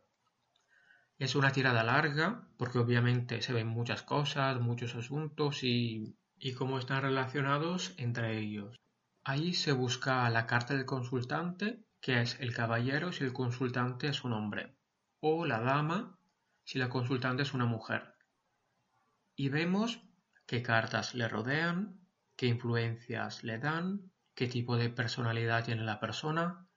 Es 1.19 1.37
una 1.37 1.53
tirada 1.53 1.85
larga 1.85 2.49
porque 2.57 2.81
obviamente 2.81 3.43
se 3.43 3.53
ven 3.53 3.69
muchas 3.69 4.03
cosas, 4.03 4.61
muchos 4.61 4.97
asuntos 4.97 5.63
y, 5.63 6.19
y 6.37 6.55
cómo 6.55 6.81
están 6.81 7.03
relacionados 7.03 7.95
entre 7.97 8.41
ellos. 8.41 8.75
Ahí 9.23 9.55
se 9.55 9.71
busca 9.71 10.29
la 10.31 10.47
carta 10.49 10.75
del 10.75 10.85
consultante, 10.85 11.85
que 12.05 12.21
es 12.21 12.39
el 12.39 12.53
caballero 12.53 13.13
si 13.13 13.25
el 13.25 13.33
consultante 13.33 14.09
es 14.09 14.25
un 14.25 14.35
hombre, 14.35 14.77
o 15.21 15.47
la 15.47 15.61
dama 15.61 16.19
si 16.63 16.79
la 16.79 16.91
consultante 16.91 17.45
es 17.45 17.55
una 17.55 17.65
mujer. 17.65 18.19
Y 19.35 19.49
vemos 19.49 20.03
qué 20.45 20.63
cartas 20.63 21.15
le 21.15 21.29
rodean, 21.29 22.07
qué 22.37 22.45
influencias 22.45 23.43
le 23.43 23.59
dan, 23.59 24.13
qué 24.35 24.49
tipo 24.49 24.77
de 24.77 24.91
personalidad 24.91 25.65
tiene 25.65 25.83
la 25.83 25.99
persona, 25.99 26.69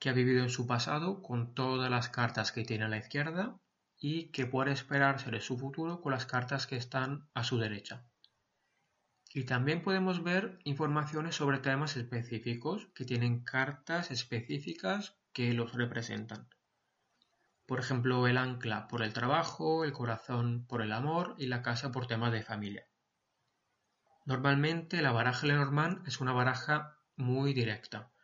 que 0.00 0.08
ha 0.10 0.12
vivido 0.12 0.42
en 0.42 0.50
su 0.50 0.66
pasado 0.66 1.22
con 1.22 1.54
todas 1.54 1.88
las 1.88 2.08
cartas 2.08 2.50
que 2.50 2.64
tiene 2.64 2.86
a 2.86 2.88
la 2.88 2.98
izquierda 2.98 3.60
y 3.96 4.32
que 4.32 4.46
puede 4.46 4.72
esperarse 4.72 5.30
de 5.30 5.40
su 5.40 5.56
futuro 5.56 6.00
con 6.00 6.10
las 6.10 6.26
cartas 6.26 6.66
que 6.66 6.74
están 6.74 7.28
a 7.32 7.44
su 7.44 7.58
derecha. 7.58 8.04
Y 9.36 9.44
también 9.44 9.82
podemos 9.82 10.24
ver 10.24 10.58
informaciones 10.64 11.34
sobre 11.34 11.58
temas 11.58 11.98
específicos 11.98 12.88
que 12.94 13.04
tienen 13.04 13.44
cartas 13.44 14.10
específicas 14.10 15.18
que 15.34 15.52
los 15.52 15.74
representan. 15.74 16.48
Por 17.66 17.78
ejemplo, 17.78 18.26
el 18.28 18.38
ancla 18.38 18.88
por 18.88 19.02
el 19.02 19.12
trabajo, 19.12 19.84
el 19.84 19.92
corazón 19.92 20.64
por 20.66 20.80
el 20.80 20.90
amor 20.90 21.34
y 21.36 21.48
la 21.48 21.60
casa 21.60 21.92
por 21.92 22.06
temas 22.06 22.32
de 22.32 22.44
familia. 22.44 22.86
Normalmente 24.24 25.02
la 25.02 25.12
baraja 25.12 25.46
Lenormand 25.46 26.08
es 26.08 26.18
una 26.22 26.32
baraja 26.32 26.96
muy 27.16 27.52
directa, 27.52 28.14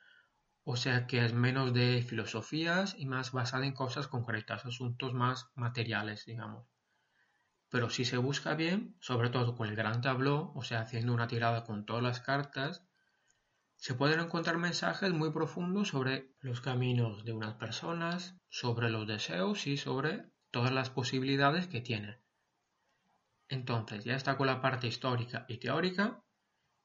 o 0.65 0.77
sea 0.77 1.07
que 1.07 1.27
es 1.27 1.35
menos 1.35 1.75
de 1.75 2.03
filosofías 2.09 2.95
y 2.97 3.05
más 3.05 3.33
basada 3.33 3.67
en 3.67 3.75
cosas 3.75 4.09
concretas, 4.09 4.65
asuntos 4.65 5.13
más 5.13 5.51
materiales, 5.57 6.25
digamos. 6.25 6.72
Pero 7.73 7.89
si 7.89 8.05
se 8.05 8.19
busca 8.19 8.55
bien, 8.55 8.95
sobre 9.01 9.31
todo 9.31 9.57
con 9.57 9.67
el 9.67 9.77
gran 9.77 10.03
tableau, 10.03 10.53
o 10.55 10.63
sea, 10.63 10.83
haciendo 10.83 11.15
una 11.15 11.27
tirada 11.27 11.65
con 11.65 11.87
todas 11.87 12.03
las 12.03 12.21
cartas, 12.21 12.85
se 13.77 13.95
pueden 13.95 14.21
encontrar 14.21 14.59
mensajes 14.59 15.11
muy 15.11 15.31
profundos 15.31 15.89
sobre 15.89 16.35
los 16.41 16.61
caminos 16.61 17.25
de 17.25 17.33
unas 17.33 17.55
personas, 17.55 18.37
sobre 18.51 18.91
los 18.91 19.07
deseos 19.07 19.67
y 19.67 19.79
sobre 19.79 20.27
todas 20.51 20.71
las 20.71 20.91
posibilidades 20.91 21.67
que 21.67 21.81
tienen. 21.81 22.21
Entonces, 23.49 24.05
ya 24.05 24.17
está 24.17 24.37
con 24.37 24.49
la 24.49 24.61
parte 24.61 24.87
histórica 24.87 25.47
y 25.49 25.57
teórica 25.57 26.23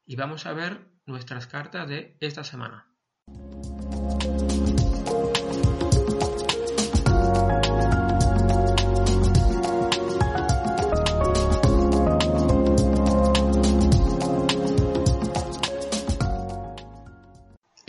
y 0.06 0.16
vamos 0.16 0.46
a 0.46 0.54
ver 0.54 0.88
nuestras 1.06 1.48
cartas 1.48 1.90
de 1.90 2.16
esta 2.22 2.46
semana. 2.46 2.88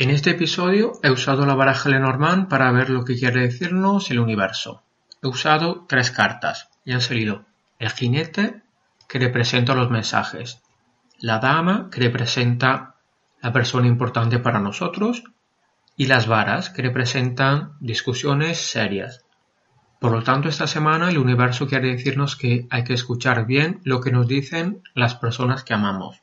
En 0.09 0.15
este 0.15 0.31
episodio 0.31 0.93
he 1.03 1.11
usado 1.11 1.45
la 1.45 1.55
baraja 1.55 1.91
Lenormand 1.91 2.49
para 2.49 2.73
ver 2.73 2.89
lo 2.89 3.05
que 3.05 3.19
quiere 3.19 3.43
decirnos 3.43 4.11
el 4.11 4.21
universo. 4.21 4.83
He 5.21 5.27
usado 5.27 5.85
tres 5.87 6.11
cartas 6.11 6.71
y 6.83 6.93
han 6.93 7.03
salido 7.03 7.45
el 7.79 7.91
jinete 7.91 8.63
que 9.07 9.19
representa 9.19 9.75
los 9.75 9.91
mensajes, 9.91 10.63
la 11.21 11.41
dama 11.41 11.91
que 11.93 12.01
representa 12.01 12.95
la 13.43 13.53
persona 13.53 13.87
importante 13.87 14.39
para 14.39 14.61
nosotros, 14.61 15.25
y 15.95 16.07
las 16.07 16.27
varas, 16.27 16.71
que 16.71 16.81
representan 16.81 17.75
discusiones 17.79 18.57
serias. 18.57 19.27
Por 20.01 20.13
lo 20.13 20.23
tanto, 20.23 20.49
esta 20.49 20.67
semana 20.67 21.11
el 21.11 21.19
universo 21.19 21.67
quiere 21.67 21.89
decirnos 21.91 22.35
que 22.35 22.67
hay 22.71 22.83
que 22.83 22.95
escuchar 22.95 23.45
bien 23.45 23.83
lo 23.85 24.01
que 24.01 24.11
nos 24.11 24.27
dicen 24.27 24.83
las 24.95 25.17
personas 25.17 25.65
que 25.65 25.75
amamos. 25.75 26.23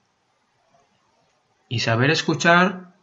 Y 1.70 1.82
saber 1.82 2.10
escuchar, 2.10 2.95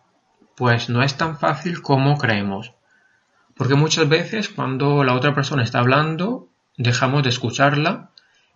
pues 0.56 0.88
no 0.88 1.02
es 1.02 1.16
tan 1.16 1.38
fácil 1.38 1.82
como 1.82 2.16
creemos. 2.18 2.72
Porque 3.54 3.74
muchas 3.74 4.08
veces 4.08 4.48
cuando 4.48 5.04
la 5.04 5.14
otra 5.14 5.34
persona 5.34 5.62
está 5.62 5.80
hablando, 5.80 6.48
dejamos 6.76 7.22
de 7.22 7.28
escucharla 7.28 8.10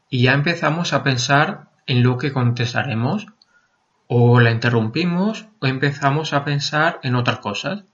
y 0.08 0.22
ya 0.22 0.32
empezamos 0.32 0.92
a 0.92 1.02
pensar 1.02 1.68
en 1.86 2.02
lo 2.02 2.18
que 2.18 2.32
contestaremos 2.32 3.26
o 4.08 4.40
la 4.40 4.50
interrumpimos 4.50 5.46
o 5.60 5.66
empezamos 5.66 6.32
a 6.32 6.44
pensar 6.44 7.00
en 7.02 7.14
otras 7.14 7.40
cosas. 7.40 7.84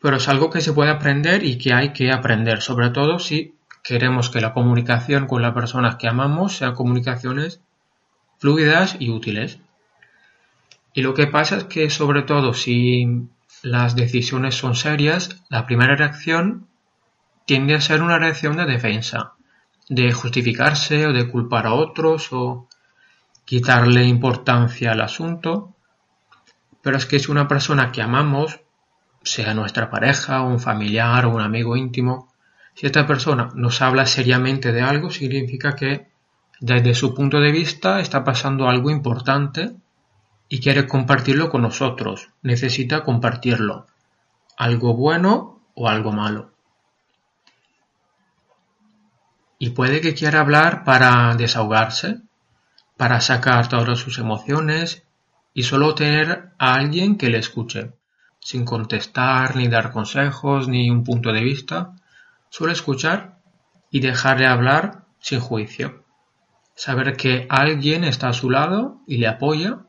Pero 0.00 0.16
es 0.16 0.28
algo 0.28 0.50
que 0.50 0.60
se 0.60 0.72
puede 0.72 0.90
aprender 0.90 1.44
y 1.44 1.58
que 1.58 1.74
hay 1.74 1.92
que 1.92 2.12
aprender, 2.12 2.62
sobre 2.62 2.90
todo 2.90 3.18
si 3.18 3.54
queremos 3.82 4.30
que 4.30 4.40
la 4.40 4.52
comunicación 4.52 5.26
con 5.26 5.42
la 5.42 5.54
persona 5.54 5.98
que 5.98 6.08
amamos 6.08 6.56
sean 6.56 6.74
comunicaciones 6.74 7.60
fluidas 8.38 8.96
y 8.98 9.10
útiles. 9.10 9.60
Y 10.92 11.02
lo 11.02 11.14
que 11.14 11.26
pasa 11.26 11.56
es 11.56 11.64
que 11.64 11.90
sobre 11.90 12.22
todo 12.22 12.52
si 12.52 13.28
las 13.62 13.94
decisiones 13.94 14.54
son 14.54 14.74
serias, 14.74 15.42
la 15.48 15.66
primera 15.66 15.94
reacción 15.94 16.66
tiende 17.46 17.74
a 17.74 17.80
ser 17.80 18.02
una 18.02 18.18
reacción 18.18 18.56
de 18.56 18.66
defensa, 18.66 19.34
de 19.88 20.12
justificarse 20.12 21.06
o 21.06 21.12
de 21.12 21.28
culpar 21.28 21.66
a 21.66 21.74
otros 21.74 22.28
o 22.32 22.68
quitarle 23.44 24.04
importancia 24.04 24.92
al 24.92 25.00
asunto, 25.00 25.74
pero 26.82 26.96
es 26.96 27.06
que 27.06 27.16
es 27.16 27.28
una 27.28 27.48
persona 27.48 27.92
que 27.92 28.02
amamos, 28.02 28.60
sea 29.22 29.54
nuestra 29.54 29.90
pareja, 29.90 30.42
un 30.42 30.60
familiar 30.60 31.26
o 31.26 31.34
un 31.34 31.40
amigo 31.40 31.76
íntimo, 31.76 32.32
si 32.74 32.86
esta 32.86 33.06
persona 33.06 33.50
nos 33.54 33.82
habla 33.82 34.06
seriamente 34.06 34.72
de 34.72 34.80
algo, 34.80 35.10
significa 35.10 35.74
que 35.74 36.08
desde 36.60 36.94
su 36.94 37.14
punto 37.14 37.40
de 37.40 37.52
vista 37.52 38.00
está 38.00 38.24
pasando 38.24 38.68
algo 38.68 38.90
importante 38.90 39.74
y 40.52 40.60
quiere 40.60 40.88
compartirlo 40.88 41.48
con 41.48 41.62
nosotros, 41.62 42.30
necesita 42.42 43.04
compartirlo, 43.04 43.86
algo 44.58 44.94
bueno 44.94 45.62
o 45.74 45.88
algo 45.88 46.10
malo. 46.10 46.50
Y 49.60 49.70
puede 49.70 50.00
que 50.00 50.12
quiera 50.12 50.40
hablar 50.40 50.82
para 50.82 51.36
desahogarse, 51.36 52.22
para 52.96 53.20
sacar 53.20 53.68
todas 53.68 54.00
sus 54.00 54.18
emociones 54.18 55.04
y 55.54 55.62
solo 55.62 55.94
tener 55.94 56.50
a 56.58 56.74
alguien 56.74 57.16
que 57.16 57.30
le 57.30 57.38
escuche, 57.38 57.92
sin 58.40 58.64
contestar 58.64 59.54
ni 59.54 59.68
dar 59.68 59.92
consejos 59.92 60.66
ni 60.66 60.90
un 60.90 61.04
punto 61.04 61.32
de 61.32 61.44
vista, 61.44 61.94
solo 62.48 62.72
escuchar 62.72 63.38
y 63.88 64.00
dejarle 64.00 64.48
hablar 64.48 65.04
sin 65.20 65.38
juicio. 65.38 66.04
saber 66.74 67.14
que 67.16 67.46
alguien 67.50 68.04
está 68.04 68.30
a 68.30 68.32
su 68.32 68.48
lado 68.48 69.02
y 69.06 69.18
le 69.18 69.28
apoya 69.28 69.80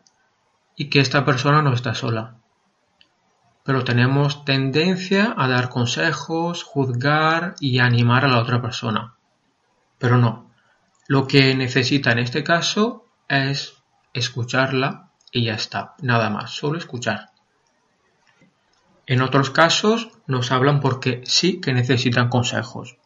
y 0.76 0.90
que 0.90 1.00
esta 1.00 1.26
persona 1.26 1.62
no 1.62 1.74
está 1.74 1.94
sola. 1.94 2.36
Pero 3.64 3.84
tenemos 3.84 4.44
tendencia 4.46 5.34
a 5.38 5.48
dar 5.48 5.70
consejos, 5.70 6.64
juzgar 6.64 7.56
y 7.60 7.80
animar 7.80 8.26
a 8.26 8.30
la 8.30 8.40
otra 8.40 8.62
persona. 8.62 9.16
Pero 10.00 10.18
no. 10.18 10.50
Lo 11.08 11.28
que 11.28 11.54
necesita 11.56 12.12
en 12.12 12.20
este 12.20 12.44
caso 12.44 13.06
es 13.28 13.74
escucharla 14.14 15.12
y 15.32 15.46
ya 15.46 15.54
está. 15.54 15.96
Nada 16.02 16.30
más, 16.30 16.52
solo 16.52 16.78
escuchar. 16.78 17.30
En 19.06 19.22
otros 19.22 19.50
casos 19.50 20.10
nos 20.26 20.52
hablan 20.52 20.80
porque 20.80 21.22
sí 21.26 21.60
que 21.60 21.74
necesitan 21.74 22.30
consejos. 22.30 22.98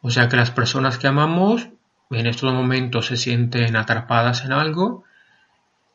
O 0.00 0.10
sea 0.10 0.28
que 0.28 0.36
las 0.36 0.50
personas 0.50 0.98
que 0.98 1.06
amamos 1.06 1.68
en 2.10 2.26
estos 2.26 2.52
momentos 2.52 3.06
se 3.06 3.16
sienten 3.16 3.76
atrapadas 3.76 4.44
en 4.44 4.52
algo 4.52 5.04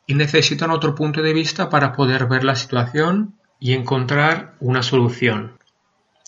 y 0.07 0.15
necesitan 0.15 0.71
otro 0.71 0.95
punto 0.95 1.21
de 1.21 1.33
vista 1.33 1.69
para 1.69 1.91
poder 1.91 2.27
ver 2.27 2.45
la 2.45 2.55
situación 2.55 3.35
y 3.59 3.73
encontrar 3.73 4.55
una 4.61 4.81
solución. 4.81 5.59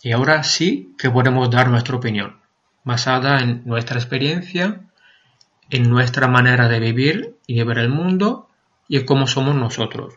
Y 0.03 0.11
ahora 0.11 0.43
sí 0.43 0.93
que 0.97 1.09
podemos 1.09 1.49
dar 1.49 1.69
nuestra 1.69 1.95
opinión, 1.95 2.39
basada 2.83 3.39
en 3.39 3.63
nuestra 3.65 3.97
experiencia, 3.97 4.81
en 5.69 5.89
nuestra 5.89 6.27
manera 6.27 6.67
de 6.67 6.79
vivir 6.79 7.37
y 7.47 7.55
de 7.55 7.63
ver 7.63 7.79
el 7.79 7.89
mundo 7.89 8.49
y 8.87 8.97
en 8.97 9.05
cómo 9.05 9.27
somos 9.27 9.55
nosotros. 9.55 10.15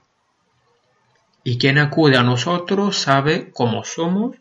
Y 1.44 1.58
quien 1.58 1.78
acude 1.78 2.16
a 2.16 2.22
nosotros 2.22 2.98
sabe 2.98 3.52
cómo 3.52 3.84
somos 3.84 4.36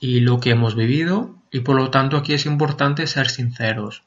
y 0.00 0.20
lo 0.20 0.40
que 0.40 0.50
hemos 0.50 0.74
vivido 0.74 1.36
y 1.50 1.60
por 1.60 1.76
lo 1.76 1.90
tanto 1.90 2.16
aquí 2.16 2.34
es 2.34 2.46
importante 2.46 3.06
ser 3.06 3.28
sinceros. 3.28 4.04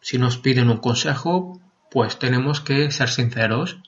Si 0.00 0.18
nos 0.18 0.38
piden 0.38 0.70
un 0.70 0.78
consejo, 0.78 1.60
pues 1.90 2.18
tenemos 2.18 2.60
que 2.60 2.90
ser 2.90 3.08
sinceros 3.08 3.80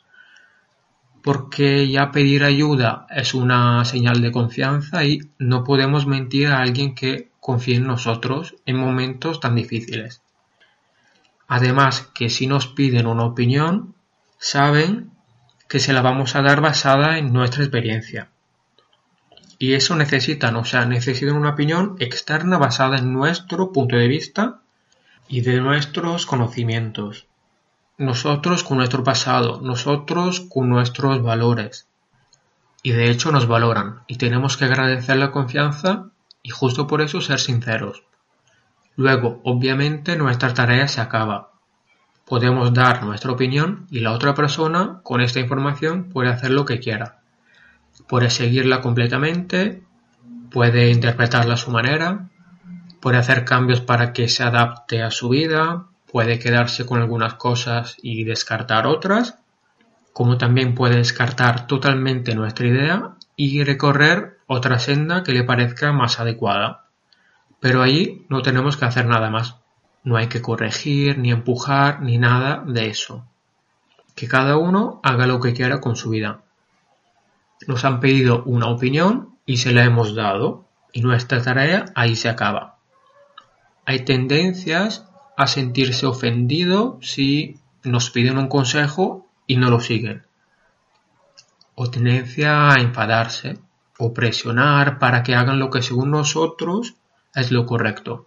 porque 1.23 1.88
ya 1.88 2.11
pedir 2.12 2.45
ayuda 2.45 3.07
es 3.11 3.35
una 3.35 3.85
señal 3.85 4.23
de 4.23 4.33
confianza 4.33 5.04
y 5.04 5.21
no 5.38 5.64
podemos 5.64 6.07
mentir 6.07 6.49
a 6.49 6.61
alguien 6.61 6.95
que 6.95 7.30
confíe 7.40 7.76
en 7.76 7.87
nosotros 7.87 8.57
en 8.66 8.76
momentos 8.76 9.40
tan 9.40 9.54
difíciles. 9.54 10.23
Además 11.47 12.09
que 12.14 12.30
si 12.30 12.47
nos 12.47 12.69
piden 12.69 13.07
una 13.07 13.25
opinión, 13.25 13.95
saben 14.38 15.11
que 15.69 15.78
se 15.78 15.92
la 15.92 16.02
vamos 16.02 16.37
a 16.37 16.42
dar 16.42 16.61
basada 16.61 17.19
en 17.19 17.33
nuestra 17.33 17.64
experiencia. 17.64 18.30
Y 19.59 19.75
eso 19.75 19.95
necesitan, 19.95 20.57
o 20.57 20.64
sea, 20.64 20.87
necesitan 20.87 21.37
una 21.37 21.50
opinión 21.50 21.97
externa 21.99 22.57
basada 22.57 22.97
en 22.97 23.12
nuestro 23.12 23.73
punto 23.73 23.97
de 23.97 24.09
vista 24.09 24.62
y 25.28 25.42
de 25.42 25.61
nuestros 25.61 26.25
conocimientos. 26.25 27.26
Nosotros 28.00 28.64
con 28.64 28.78
nuestro 28.78 29.04
pasado, 29.04 29.61
nosotros 29.62 30.40
con 30.40 30.69
nuestros 30.69 31.23
valores. 31.23 31.87
Y 32.83 32.90
de 32.90 33.11
hecho 33.11 33.30
nos 33.30 33.47
valoran 33.47 34.00
y 34.09 34.16
tenemos 34.16 34.57
que 34.57 34.64
agradecer 34.64 35.16
la 35.19 35.30
confianza 35.30 36.07
y 36.42 36.50
justo 36.50 36.88
por 36.88 37.02
eso 37.02 37.21
ser 37.21 37.38
sinceros. 37.38 38.02
Luego, 38.97 39.40
obviamente, 39.45 40.16
nuestra 40.16 40.52
tarea 40.52 40.88
se 40.88 41.00
acaba 41.00 41.50
podemos 42.30 42.73
dar 42.73 43.02
nuestra 43.02 43.33
opinión 43.33 43.88
y 43.90 43.99
la 43.99 44.12
otra 44.12 44.35
persona 44.35 45.00
con 45.02 45.21
esta 45.21 45.40
información 45.40 46.04
puede 46.04 46.30
hacer 46.30 46.52
lo 46.52 46.64
que 46.64 46.78
quiera. 46.78 47.19
Puede 48.09 48.30
seguirla 48.30 48.80
completamente, 48.80 49.83
puede 50.52 50.92
interpretarla 50.92 51.54
a 51.54 51.57
su 51.57 51.73
manera, 51.73 52.28
puede 53.00 53.19
hacer 53.19 53.45
cambios 53.45 53.80
para 53.80 54.12
que 54.12 54.28
se 54.28 54.45
adapte 54.45 55.02
a 55.02 55.11
su 55.11 55.28
vida, 55.28 55.87
puede 56.11 56.38
quedarse 56.38 56.87
con 56.87 57.00
algunas 57.00 57.35
cosas 57.35 57.97
y 58.02 58.25
descartar 58.25 58.87
otras, 58.87 59.37
como 60.12 60.38
también 60.38 60.75
puede 60.75 60.97
descartar 60.97 61.67
totalmente 61.67 62.34
nuestra 62.34 62.67
idea 62.67 63.17
y 63.37 63.63
recorrer 63.65 64.39
otra 64.47 64.78
senda 64.78 65.23
que 65.23 65.32
le 65.32 65.45
parezca 65.45 65.93
más 65.93 66.19
adecuada. 66.21 66.87
Pero 67.61 67.82
ahí 67.82 68.26
no 68.28 68.43
tenemos 68.43 68.76
que 68.76 68.87
hacer 68.87 69.06
nada 69.06 69.30
más. 69.30 69.56
No 70.02 70.17
hay 70.17 70.28
que 70.28 70.43
corregir, 70.43 71.19
ni 71.19 71.30
empujar, 71.30 72.02
ni 72.02 72.19
nada 72.19 72.65
de 72.67 72.89
eso. 72.89 73.26
Que 74.17 74.26
cada 74.28 74.56
uno 74.56 75.00
haga 75.02 75.26
lo 75.26 75.41
que 75.41 75.52
quiera 75.52 75.80
con 75.80 75.95
su 75.95 76.11
vida. 76.11 76.43
Nos 77.67 77.84
han 77.84 78.00
pedido 78.00 78.43
una 78.45 78.67
opinión 78.67 79.37
y 79.47 79.58
se 79.58 79.73
la 79.73 79.84
hemos 79.84 80.15
dado 80.15 80.67
y 80.93 81.02
nuestra 81.02 81.43
tarea 81.43 81.84
ahí 81.95 82.17
se 82.17 82.28
acaba. 82.28 82.78
Hay 83.84 84.04
tendencias 84.04 85.06
a 85.41 85.47
sentirse 85.47 86.05
ofendido 86.05 86.99
si 87.00 87.57
nos 87.83 88.11
piden 88.11 88.37
un 88.37 88.49
consejo 88.49 89.26
y 89.47 89.57
no 89.57 89.71
lo 89.71 89.81
siguen. 89.81 90.26
O 91.75 91.91
tendencia 91.91 92.71
a 92.71 92.79
enfadarse 92.79 93.59
o 93.99 94.13
presionar 94.13 94.99
para 94.99 95.23
que 95.23 95.35
hagan 95.35 95.59
lo 95.59 95.71
que 95.71 95.81
según 95.81 96.11
nosotros 96.11 96.95
es 97.35 97.50
lo 97.53 97.65
correcto. 97.65 98.26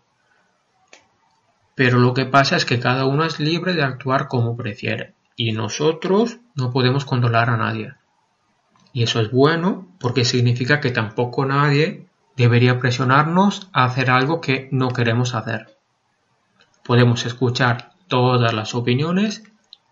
Pero 1.75 1.99
lo 1.99 2.15
que 2.15 2.25
pasa 2.25 2.55
es 2.55 2.65
que 2.65 2.79
cada 2.79 3.05
uno 3.05 3.25
es 3.25 3.39
libre 3.39 3.73
de 3.73 3.83
actuar 3.83 4.27
como 4.27 4.57
prefiere 4.57 5.13
y 5.35 5.51
nosotros 5.51 6.39
no 6.55 6.71
podemos 6.71 7.05
controlar 7.05 7.51
a 7.51 7.57
nadie. 7.57 7.93
Y 8.91 9.03
eso 9.03 9.21
es 9.21 9.29
bueno 9.29 9.87
porque 9.99 10.25
significa 10.25 10.79
que 10.79 10.89
tampoco 10.89 11.45
nadie 11.45 12.07
debería 12.35 12.79
presionarnos 12.79 13.69
a 13.71 13.85
hacer 13.85 14.09
algo 14.09 14.41
que 14.41 14.67
no 14.71 14.89
queremos 14.89 15.35
hacer. 15.35 15.72
Podemos 16.83 17.25
escuchar 17.25 17.93
todas 18.07 18.53
las 18.53 18.75
opiniones 18.75 19.43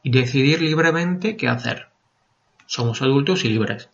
y 0.03 0.11
decidir 0.11 0.61
libremente 0.61 1.37
qué 1.37 1.47
hacer. 1.47 1.87
Somos 2.65 3.01
adultos 3.01 3.45
y 3.45 3.49
libres. 3.49 3.89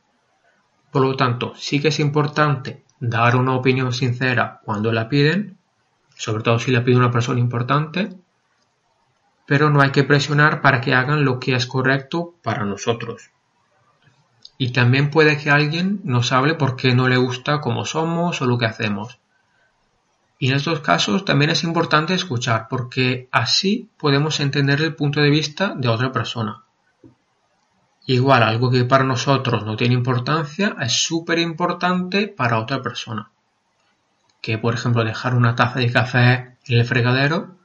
Por 0.92 1.04
lo 1.04 1.16
tanto, 1.16 1.54
sí 1.56 1.80
que 1.80 1.90
es 1.90 2.00
importante 2.00 2.84
dar 3.00 3.36
una 3.36 3.56
opinión 3.56 3.94
sincera 3.94 4.62
cuando 4.64 4.92
la 4.92 5.10
piden, 5.10 5.58
sobre 6.16 6.44
todo 6.44 6.58
si 6.58 6.72
la 6.72 6.84
pide 6.84 6.98
una 6.98 7.12
persona 7.12 7.40
importante, 7.40 8.18
pero 9.46 9.70
no 9.70 9.82
hay 9.82 9.92
que 9.92 10.04
presionar 10.04 10.62
para 10.62 10.82
que 10.82 10.96
hagan 10.96 11.24
lo 11.24 11.40
que 11.40 11.56
es 11.56 11.68
correcto 11.68 12.36
para 12.42 12.66
nosotros. 12.66 13.30
Y 14.58 14.72
también 14.72 15.12
puede 15.12 15.38
que 15.38 15.52
alguien 15.52 16.02
nos 16.04 16.32
hable 16.32 16.56
porque 16.56 16.96
no 16.96 17.08
le 17.08 17.18
gusta 17.18 17.62
cómo 17.62 17.86
somos 17.86 18.42
o 18.42 18.46
lo 18.48 18.58
que 18.58 18.66
hacemos. 18.66 19.20
Y 20.40 20.50
en 20.50 20.56
estos 20.56 20.82
casos 20.82 21.26
también 21.26 21.52
es 21.52 21.64
importante 21.64 22.14
escuchar 22.14 22.68
porque 22.70 23.28
así 23.32 23.90
podemos 23.98 24.40
entender 24.40 24.82
el 24.82 24.96
punto 24.96 25.20
de 25.22 25.30
vista 25.30 25.74
de 25.76 25.88
otra 25.88 26.12
persona. 26.12 26.64
Igual 28.06 28.44
algo 28.44 28.72
que 28.72 28.86
para 28.86 29.04
nosotros 29.04 29.66
no 29.66 29.76
tiene 29.76 29.96
importancia 29.96 30.76
es 30.80 30.94
súper 30.94 31.40
importante 31.40 32.28
para 32.28 32.60
otra 32.60 32.82
persona 32.82 33.32
que 34.48 34.58
por 34.58 34.74
ejemplo 34.74 35.04
dejar 35.04 35.36
una 35.36 35.56
taza 35.56 35.80
de 35.80 35.92
café 35.92 36.58
en 36.68 36.78
el 36.78 36.86
fregadero 36.86 37.58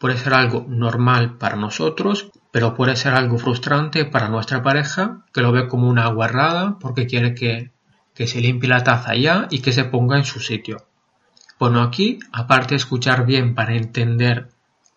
puede 0.00 0.16
ser 0.16 0.34
algo 0.34 0.66
normal 0.68 1.36
para 1.36 1.56
nosotros, 1.56 2.32
pero 2.50 2.74
puede 2.74 2.96
ser 2.96 3.14
algo 3.14 3.38
frustrante 3.38 4.04
para 4.04 4.28
nuestra 4.28 4.62
pareja 4.62 5.24
que 5.32 5.40
lo 5.40 5.52
ve 5.52 5.68
como 5.68 5.88
una 5.88 6.08
guarrada 6.08 6.78
porque 6.80 7.06
quiere 7.06 7.34
que, 7.34 7.70
que 8.12 8.26
se 8.26 8.40
limpie 8.40 8.68
la 8.68 8.82
taza 8.82 9.14
ya 9.14 9.46
y 9.50 9.60
que 9.60 9.72
se 9.72 9.84
ponga 9.84 10.16
en 10.16 10.24
su 10.24 10.40
sitio. 10.40 10.78
Bueno, 11.64 11.80
aquí, 11.80 12.18
aparte 12.30 12.74
de 12.74 12.76
escuchar 12.76 13.24
bien 13.24 13.54
para 13.54 13.74
entender 13.74 14.50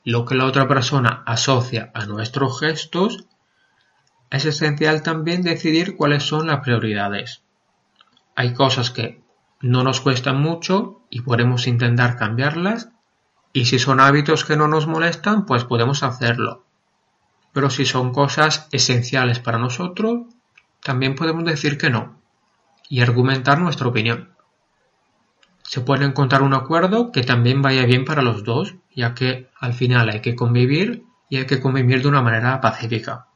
lo 0.04 0.26
que 0.26 0.36
la 0.36 0.44
otra 0.44 0.68
persona 0.68 1.24
asocia 1.26 1.92
a 1.94 2.06
nuestros 2.06 2.60
gestos, 2.60 3.24
es 4.32 4.44
esencial 4.44 5.02
también 5.02 5.44
decidir 5.44 5.96
cuáles 5.96 6.24
son 6.24 6.48
las 6.48 6.60
prioridades. 6.60 7.42
Hay 8.36 8.54
cosas 8.54 8.92
que 8.92 9.22
no 9.62 9.86
nos 9.86 10.02
cuestan 10.02 10.42
mucho 10.42 11.00
y 11.10 11.22
podemos 11.22 11.68
intentar 11.68 12.18
cambiarlas 12.18 12.90
y 13.54 13.64
si 13.64 13.80
son 13.80 14.02
hábitos 14.02 14.44
que 14.44 14.58
no 14.58 14.68
nos 14.68 14.88
molestan 14.88 15.46
pues 15.46 15.64
podemos 15.64 16.04
hacerlo. 16.04 16.66
Pero 17.54 17.70
si 17.70 17.86
son 17.86 18.12
cosas 18.12 18.68
esenciales 18.74 19.40
para 19.40 19.58
nosotros, 19.58 20.24
también 20.84 21.16
podemos 21.16 21.46
decir 21.46 21.78
que 21.78 21.90
no 21.90 22.20
y 22.90 23.00
argumentar 23.00 23.58
nuestra 23.58 23.88
opinión. 23.88 24.36
Se 25.68 25.82
puede 25.82 26.06
encontrar 26.06 26.44
un 26.44 26.54
acuerdo 26.54 27.12
que 27.12 27.24
también 27.24 27.62
vaya 27.62 27.86
bien 27.86 28.06
para 28.06 28.22
los 28.22 28.46
dos, 28.46 28.76
ya 28.96 29.14
que 29.14 29.50
al 29.60 29.74
final 29.74 30.10
hay 30.10 30.22
que 30.22 30.34
convivir 30.34 31.04
y 31.30 31.36
hay 31.36 31.46
que 31.46 31.60
convivir 31.60 32.02
de 32.02 32.08
una 32.08 32.22
manera 32.22 32.62
pacífica. 32.62 33.28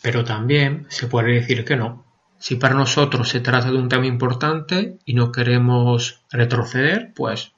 Pero 0.00 0.22
también 0.22 0.86
se 0.88 1.08
puede 1.08 1.32
decir 1.32 1.64
que 1.64 1.74
no, 1.74 2.04
si 2.38 2.54
para 2.54 2.76
nosotros 2.76 3.28
se 3.28 3.40
trata 3.40 3.72
de 3.72 3.76
un 3.76 3.88
tema 3.88 4.06
importante 4.06 4.98
y 5.04 5.14
no 5.14 5.32
queremos 5.32 6.20
retroceder, 6.30 7.12
pues 7.12 7.52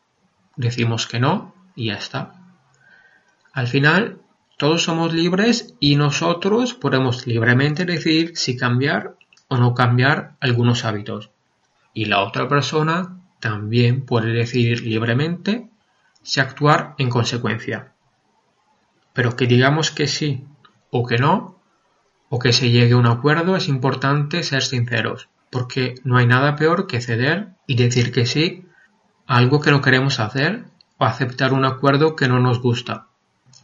decimos 0.56 1.06
que 1.06 1.20
no 1.20 1.54
y 1.76 1.88
ya 1.88 1.96
está. 1.96 2.36
Al 3.52 3.66
final, 3.66 4.22
todos 4.56 4.82
somos 4.82 5.12
libres 5.12 5.74
y 5.78 5.96
nosotros 5.96 6.72
podemos 6.72 7.26
libremente 7.26 7.84
decidir 7.84 8.34
si 8.38 8.56
cambiar 8.56 9.16
o 9.48 9.58
no 9.58 9.74
cambiar 9.74 10.36
algunos 10.40 10.86
hábitos. 10.86 11.28
Y 11.92 12.06
la 12.06 12.22
otra 12.22 12.48
persona 12.48 13.20
también 13.44 14.06
puede 14.06 14.32
decidir 14.32 14.80
libremente 14.80 15.68
si 16.22 16.40
actuar 16.40 16.94
en 16.96 17.10
consecuencia. 17.10 17.92
Pero 19.12 19.36
que 19.36 19.46
digamos 19.46 19.90
que 19.90 20.06
sí 20.06 20.46
o 20.90 21.04
que 21.04 21.18
no, 21.18 21.60
o 22.30 22.38
que 22.38 22.54
se 22.54 22.70
llegue 22.70 22.94
a 22.94 22.96
un 22.96 23.04
acuerdo, 23.04 23.54
es 23.54 23.68
importante 23.68 24.42
ser 24.44 24.62
sinceros, 24.62 25.28
porque 25.50 25.96
no 26.04 26.16
hay 26.16 26.26
nada 26.26 26.56
peor 26.56 26.86
que 26.86 27.02
ceder 27.02 27.50
y 27.66 27.76
decir 27.76 28.12
que 28.12 28.24
sí 28.24 28.64
a 29.26 29.36
algo 29.36 29.60
que 29.60 29.72
no 29.72 29.82
queremos 29.82 30.20
hacer 30.20 30.64
o 30.96 31.04
aceptar 31.04 31.52
un 31.52 31.66
acuerdo 31.66 32.16
que 32.16 32.28
no 32.28 32.40
nos 32.40 32.62
gusta, 32.62 33.08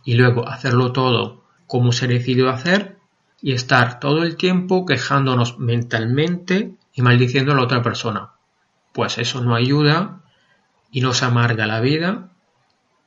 y 0.05 0.13
luego 0.13 0.47
hacerlo 0.47 0.93
todo 0.93 1.43
como 1.67 1.93
se 1.93 2.07
decidió 2.07 2.51
hacer 2.51 2.99
y 3.41 3.55
estar 3.55 3.99
todo 3.99 4.25
el 4.25 4.37
tiempo 4.37 4.85
quejándonos 4.85 5.59
mentalmente 5.59 6.75
y 6.93 7.01
maldiciendo 7.01 7.53
a 7.53 7.55
la 7.55 7.63
otra 7.63 7.83
persona. 7.83 8.33
Pues 8.93 9.19
eso 9.19 9.41
no 9.41 9.55
ayuda 9.55 10.21
y 10.91 11.01
nos 11.01 11.23
amarga 11.23 11.67
la 11.67 11.81
vida 11.81 12.31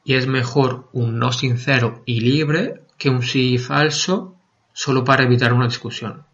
y 0.04 0.16
es 0.16 0.28
mejor 0.28 0.90
un 0.94 1.20
no 1.20 1.32
sincero 1.32 2.02
y 2.06 2.22
libre 2.22 2.84
que 2.98 3.10
un 3.10 3.22
sí 3.22 3.58
falso 3.58 4.36
solo 4.74 5.04
para 5.04 5.24
evitar 5.24 5.54
una 5.54 5.68
discusión. 5.68 6.26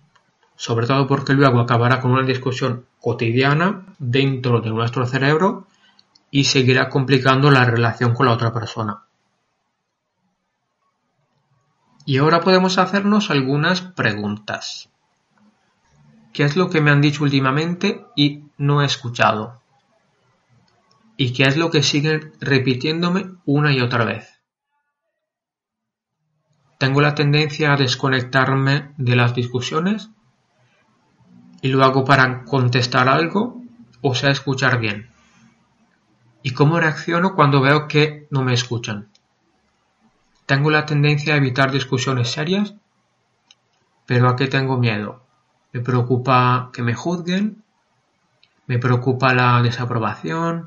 Sobre 0.55 0.88
todo 0.88 1.07
porque 1.07 1.33
luego 1.33 1.59
acabará 1.59 2.01
con 2.01 2.12
una 2.12 2.25
discusión 2.25 2.85
cotidiana 2.99 3.85
dentro 3.97 4.62
de 4.62 4.69
nuestro 4.69 5.05
cerebro 5.05 5.67
y 6.31 6.43
seguirá 6.43 6.89
complicando 6.89 7.49
la 7.49 7.65
relación 7.65 8.13
con 8.13 8.25
la 8.25 8.33
otra 8.33 8.53
persona. 8.53 9.03
Y 12.05 12.17
ahora 12.17 12.41
podemos 12.41 12.77
hacernos 12.77 13.29
algunas 13.29 13.81
preguntas. 13.81 14.89
¿Qué 16.33 16.43
es 16.43 16.55
lo 16.55 16.69
que 16.69 16.81
me 16.81 16.91
han 16.91 17.01
dicho 17.01 17.23
últimamente 17.23 18.05
y 18.15 18.43
no 18.57 18.81
he 18.81 18.85
escuchado? 18.85 19.61
¿Y 21.17 21.33
qué 21.33 21.43
es 21.43 21.57
lo 21.57 21.69
que 21.71 21.83
siguen 21.83 22.33
repitiéndome 22.39 23.25
una 23.45 23.73
y 23.73 23.81
otra 23.81 24.05
vez? 24.05 24.39
¿Tengo 26.77 27.01
la 27.01 27.13
tendencia 27.13 27.73
a 27.73 27.77
desconectarme 27.77 28.93
de 28.97 29.15
las 29.15 29.35
discusiones? 29.35 30.11
¿Y 31.61 31.67
lo 31.67 31.83
hago 31.83 32.05
para 32.05 32.45
contestar 32.45 33.09
algo 33.09 33.61
o 34.01 34.15
sea 34.15 34.31
escuchar 34.31 34.79
bien? 34.79 35.09
¿Y 36.41 36.51
cómo 36.51 36.79
reacciono 36.79 37.35
cuando 37.35 37.59
veo 37.59 37.87
que 37.89 38.27
no 38.31 38.43
me 38.43 38.53
escuchan? 38.53 39.09
¿Tengo 40.45 40.71
la 40.71 40.85
tendencia 40.85 41.33
a 41.33 41.37
evitar 41.37 41.71
discusiones 41.71 42.31
serias? 42.31 42.75
¿Pero 44.05 44.29
a 44.29 44.37
qué 44.37 44.47
tengo 44.47 44.77
miedo? 44.77 45.28
¿Me 45.71 45.82
preocupa 45.82 46.71
que 46.73 46.82
me 46.82 46.95
juzguen? 46.95 47.63
¿Me 48.65 48.79
preocupa 48.79 49.36
la 49.36 49.62
desaprobación? 49.62 50.65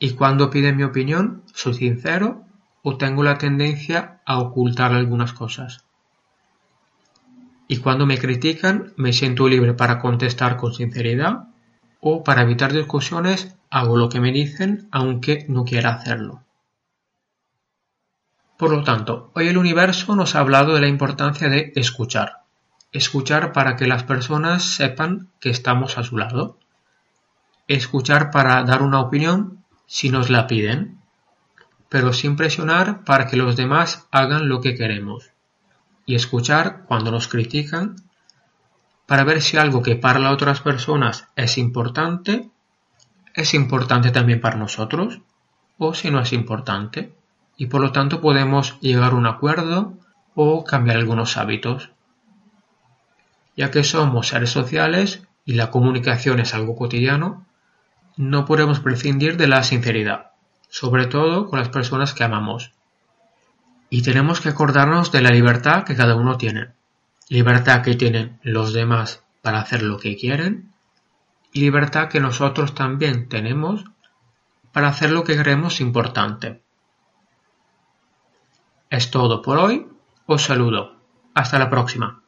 ¿Y 0.00 0.14
cuando 0.14 0.50
piden 0.50 0.76
mi 0.76 0.82
opinión, 0.82 1.44
soy 1.54 1.74
sincero 1.74 2.44
o 2.82 2.96
tengo 2.96 3.22
la 3.22 3.38
tendencia 3.38 4.20
a 4.26 4.40
ocultar 4.40 4.92
algunas 4.92 5.32
cosas? 5.32 5.84
¿Y 7.68 7.78
cuando 7.78 8.04
me 8.04 8.18
critican, 8.18 8.92
me 8.96 9.12
siento 9.12 9.48
libre 9.48 9.74
para 9.74 10.00
contestar 10.00 10.56
con 10.56 10.74
sinceridad 10.74 11.48
o 12.00 12.24
para 12.24 12.42
evitar 12.42 12.72
discusiones 12.72 13.56
hago 13.70 13.96
lo 13.96 14.08
que 14.08 14.20
me 14.20 14.32
dicen 14.32 14.88
aunque 14.90 15.46
no 15.48 15.64
quiera 15.64 15.94
hacerlo? 15.94 16.42
Por 18.58 18.72
lo 18.72 18.82
tanto, 18.82 19.30
hoy 19.34 19.48
el 19.48 19.56
universo 19.56 20.16
nos 20.16 20.34
ha 20.34 20.40
hablado 20.40 20.74
de 20.74 20.80
la 20.80 20.88
importancia 20.88 21.48
de 21.48 21.72
escuchar 21.76 22.43
escuchar 22.94 23.52
para 23.52 23.74
que 23.74 23.88
las 23.88 24.04
personas 24.04 24.62
sepan 24.62 25.28
que 25.40 25.50
estamos 25.50 25.98
a 25.98 26.04
su 26.04 26.16
lado, 26.16 26.58
escuchar 27.66 28.30
para 28.30 28.62
dar 28.62 28.82
una 28.82 29.00
opinión 29.00 29.64
si 29.84 30.10
nos 30.10 30.30
la 30.30 30.46
piden, 30.46 31.00
pero 31.88 32.12
sin 32.12 32.36
presionar 32.36 33.02
para 33.02 33.26
que 33.26 33.36
los 33.36 33.56
demás 33.56 34.06
hagan 34.12 34.48
lo 34.48 34.60
que 34.60 34.76
queremos, 34.76 35.32
y 36.06 36.14
escuchar 36.14 36.84
cuando 36.86 37.10
nos 37.10 37.26
critican 37.26 37.96
para 39.06 39.24
ver 39.24 39.42
si 39.42 39.56
algo 39.56 39.82
que 39.82 39.96
para 39.96 40.20
las 40.20 40.32
otras 40.32 40.60
personas 40.60 41.28
es 41.34 41.58
importante, 41.58 42.48
es 43.34 43.54
importante 43.54 44.12
también 44.12 44.40
para 44.40 44.56
nosotros, 44.56 45.20
o 45.78 45.94
si 45.94 46.12
no 46.12 46.20
es 46.20 46.32
importante, 46.32 47.12
y 47.56 47.66
por 47.66 47.80
lo 47.80 47.90
tanto 47.90 48.20
podemos 48.20 48.78
llegar 48.80 49.14
a 49.14 49.16
un 49.16 49.26
acuerdo 49.26 49.98
o 50.36 50.62
cambiar 50.62 50.98
algunos 50.98 51.36
hábitos 51.36 51.90
ya 53.56 53.70
que 53.70 53.84
somos 53.84 54.28
seres 54.28 54.50
sociales 54.50 55.22
y 55.44 55.54
la 55.54 55.70
comunicación 55.70 56.40
es 56.40 56.54
algo 56.54 56.76
cotidiano, 56.76 57.46
no 58.16 58.44
podemos 58.44 58.80
prescindir 58.80 59.36
de 59.36 59.48
la 59.48 59.62
sinceridad, 59.62 60.32
sobre 60.68 61.06
todo 61.06 61.48
con 61.48 61.58
las 61.58 61.68
personas 61.68 62.14
que 62.14 62.24
amamos. 62.24 62.72
Y 63.90 64.02
tenemos 64.02 64.40
que 64.40 64.48
acordarnos 64.48 65.12
de 65.12 65.22
la 65.22 65.30
libertad 65.30 65.84
que 65.84 65.96
cada 65.96 66.16
uno 66.16 66.36
tiene. 66.36 66.72
Libertad 67.28 67.82
que 67.82 67.94
tienen 67.94 68.38
los 68.42 68.72
demás 68.72 69.22
para 69.42 69.60
hacer 69.60 69.82
lo 69.82 69.98
que 69.98 70.16
quieren 70.16 70.72
y 71.52 71.60
libertad 71.60 72.08
que 72.08 72.20
nosotros 72.20 72.74
también 72.74 73.28
tenemos 73.28 73.84
para 74.72 74.88
hacer 74.88 75.12
lo 75.12 75.22
que 75.22 75.36
creemos 75.36 75.80
importante. 75.80 76.62
Es 78.90 79.10
todo 79.10 79.40
por 79.40 79.58
hoy. 79.58 79.86
Os 80.26 80.42
saludo. 80.42 80.96
Hasta 81.34 81.58
la 81.58 81.70
próxima. 81.70 82.23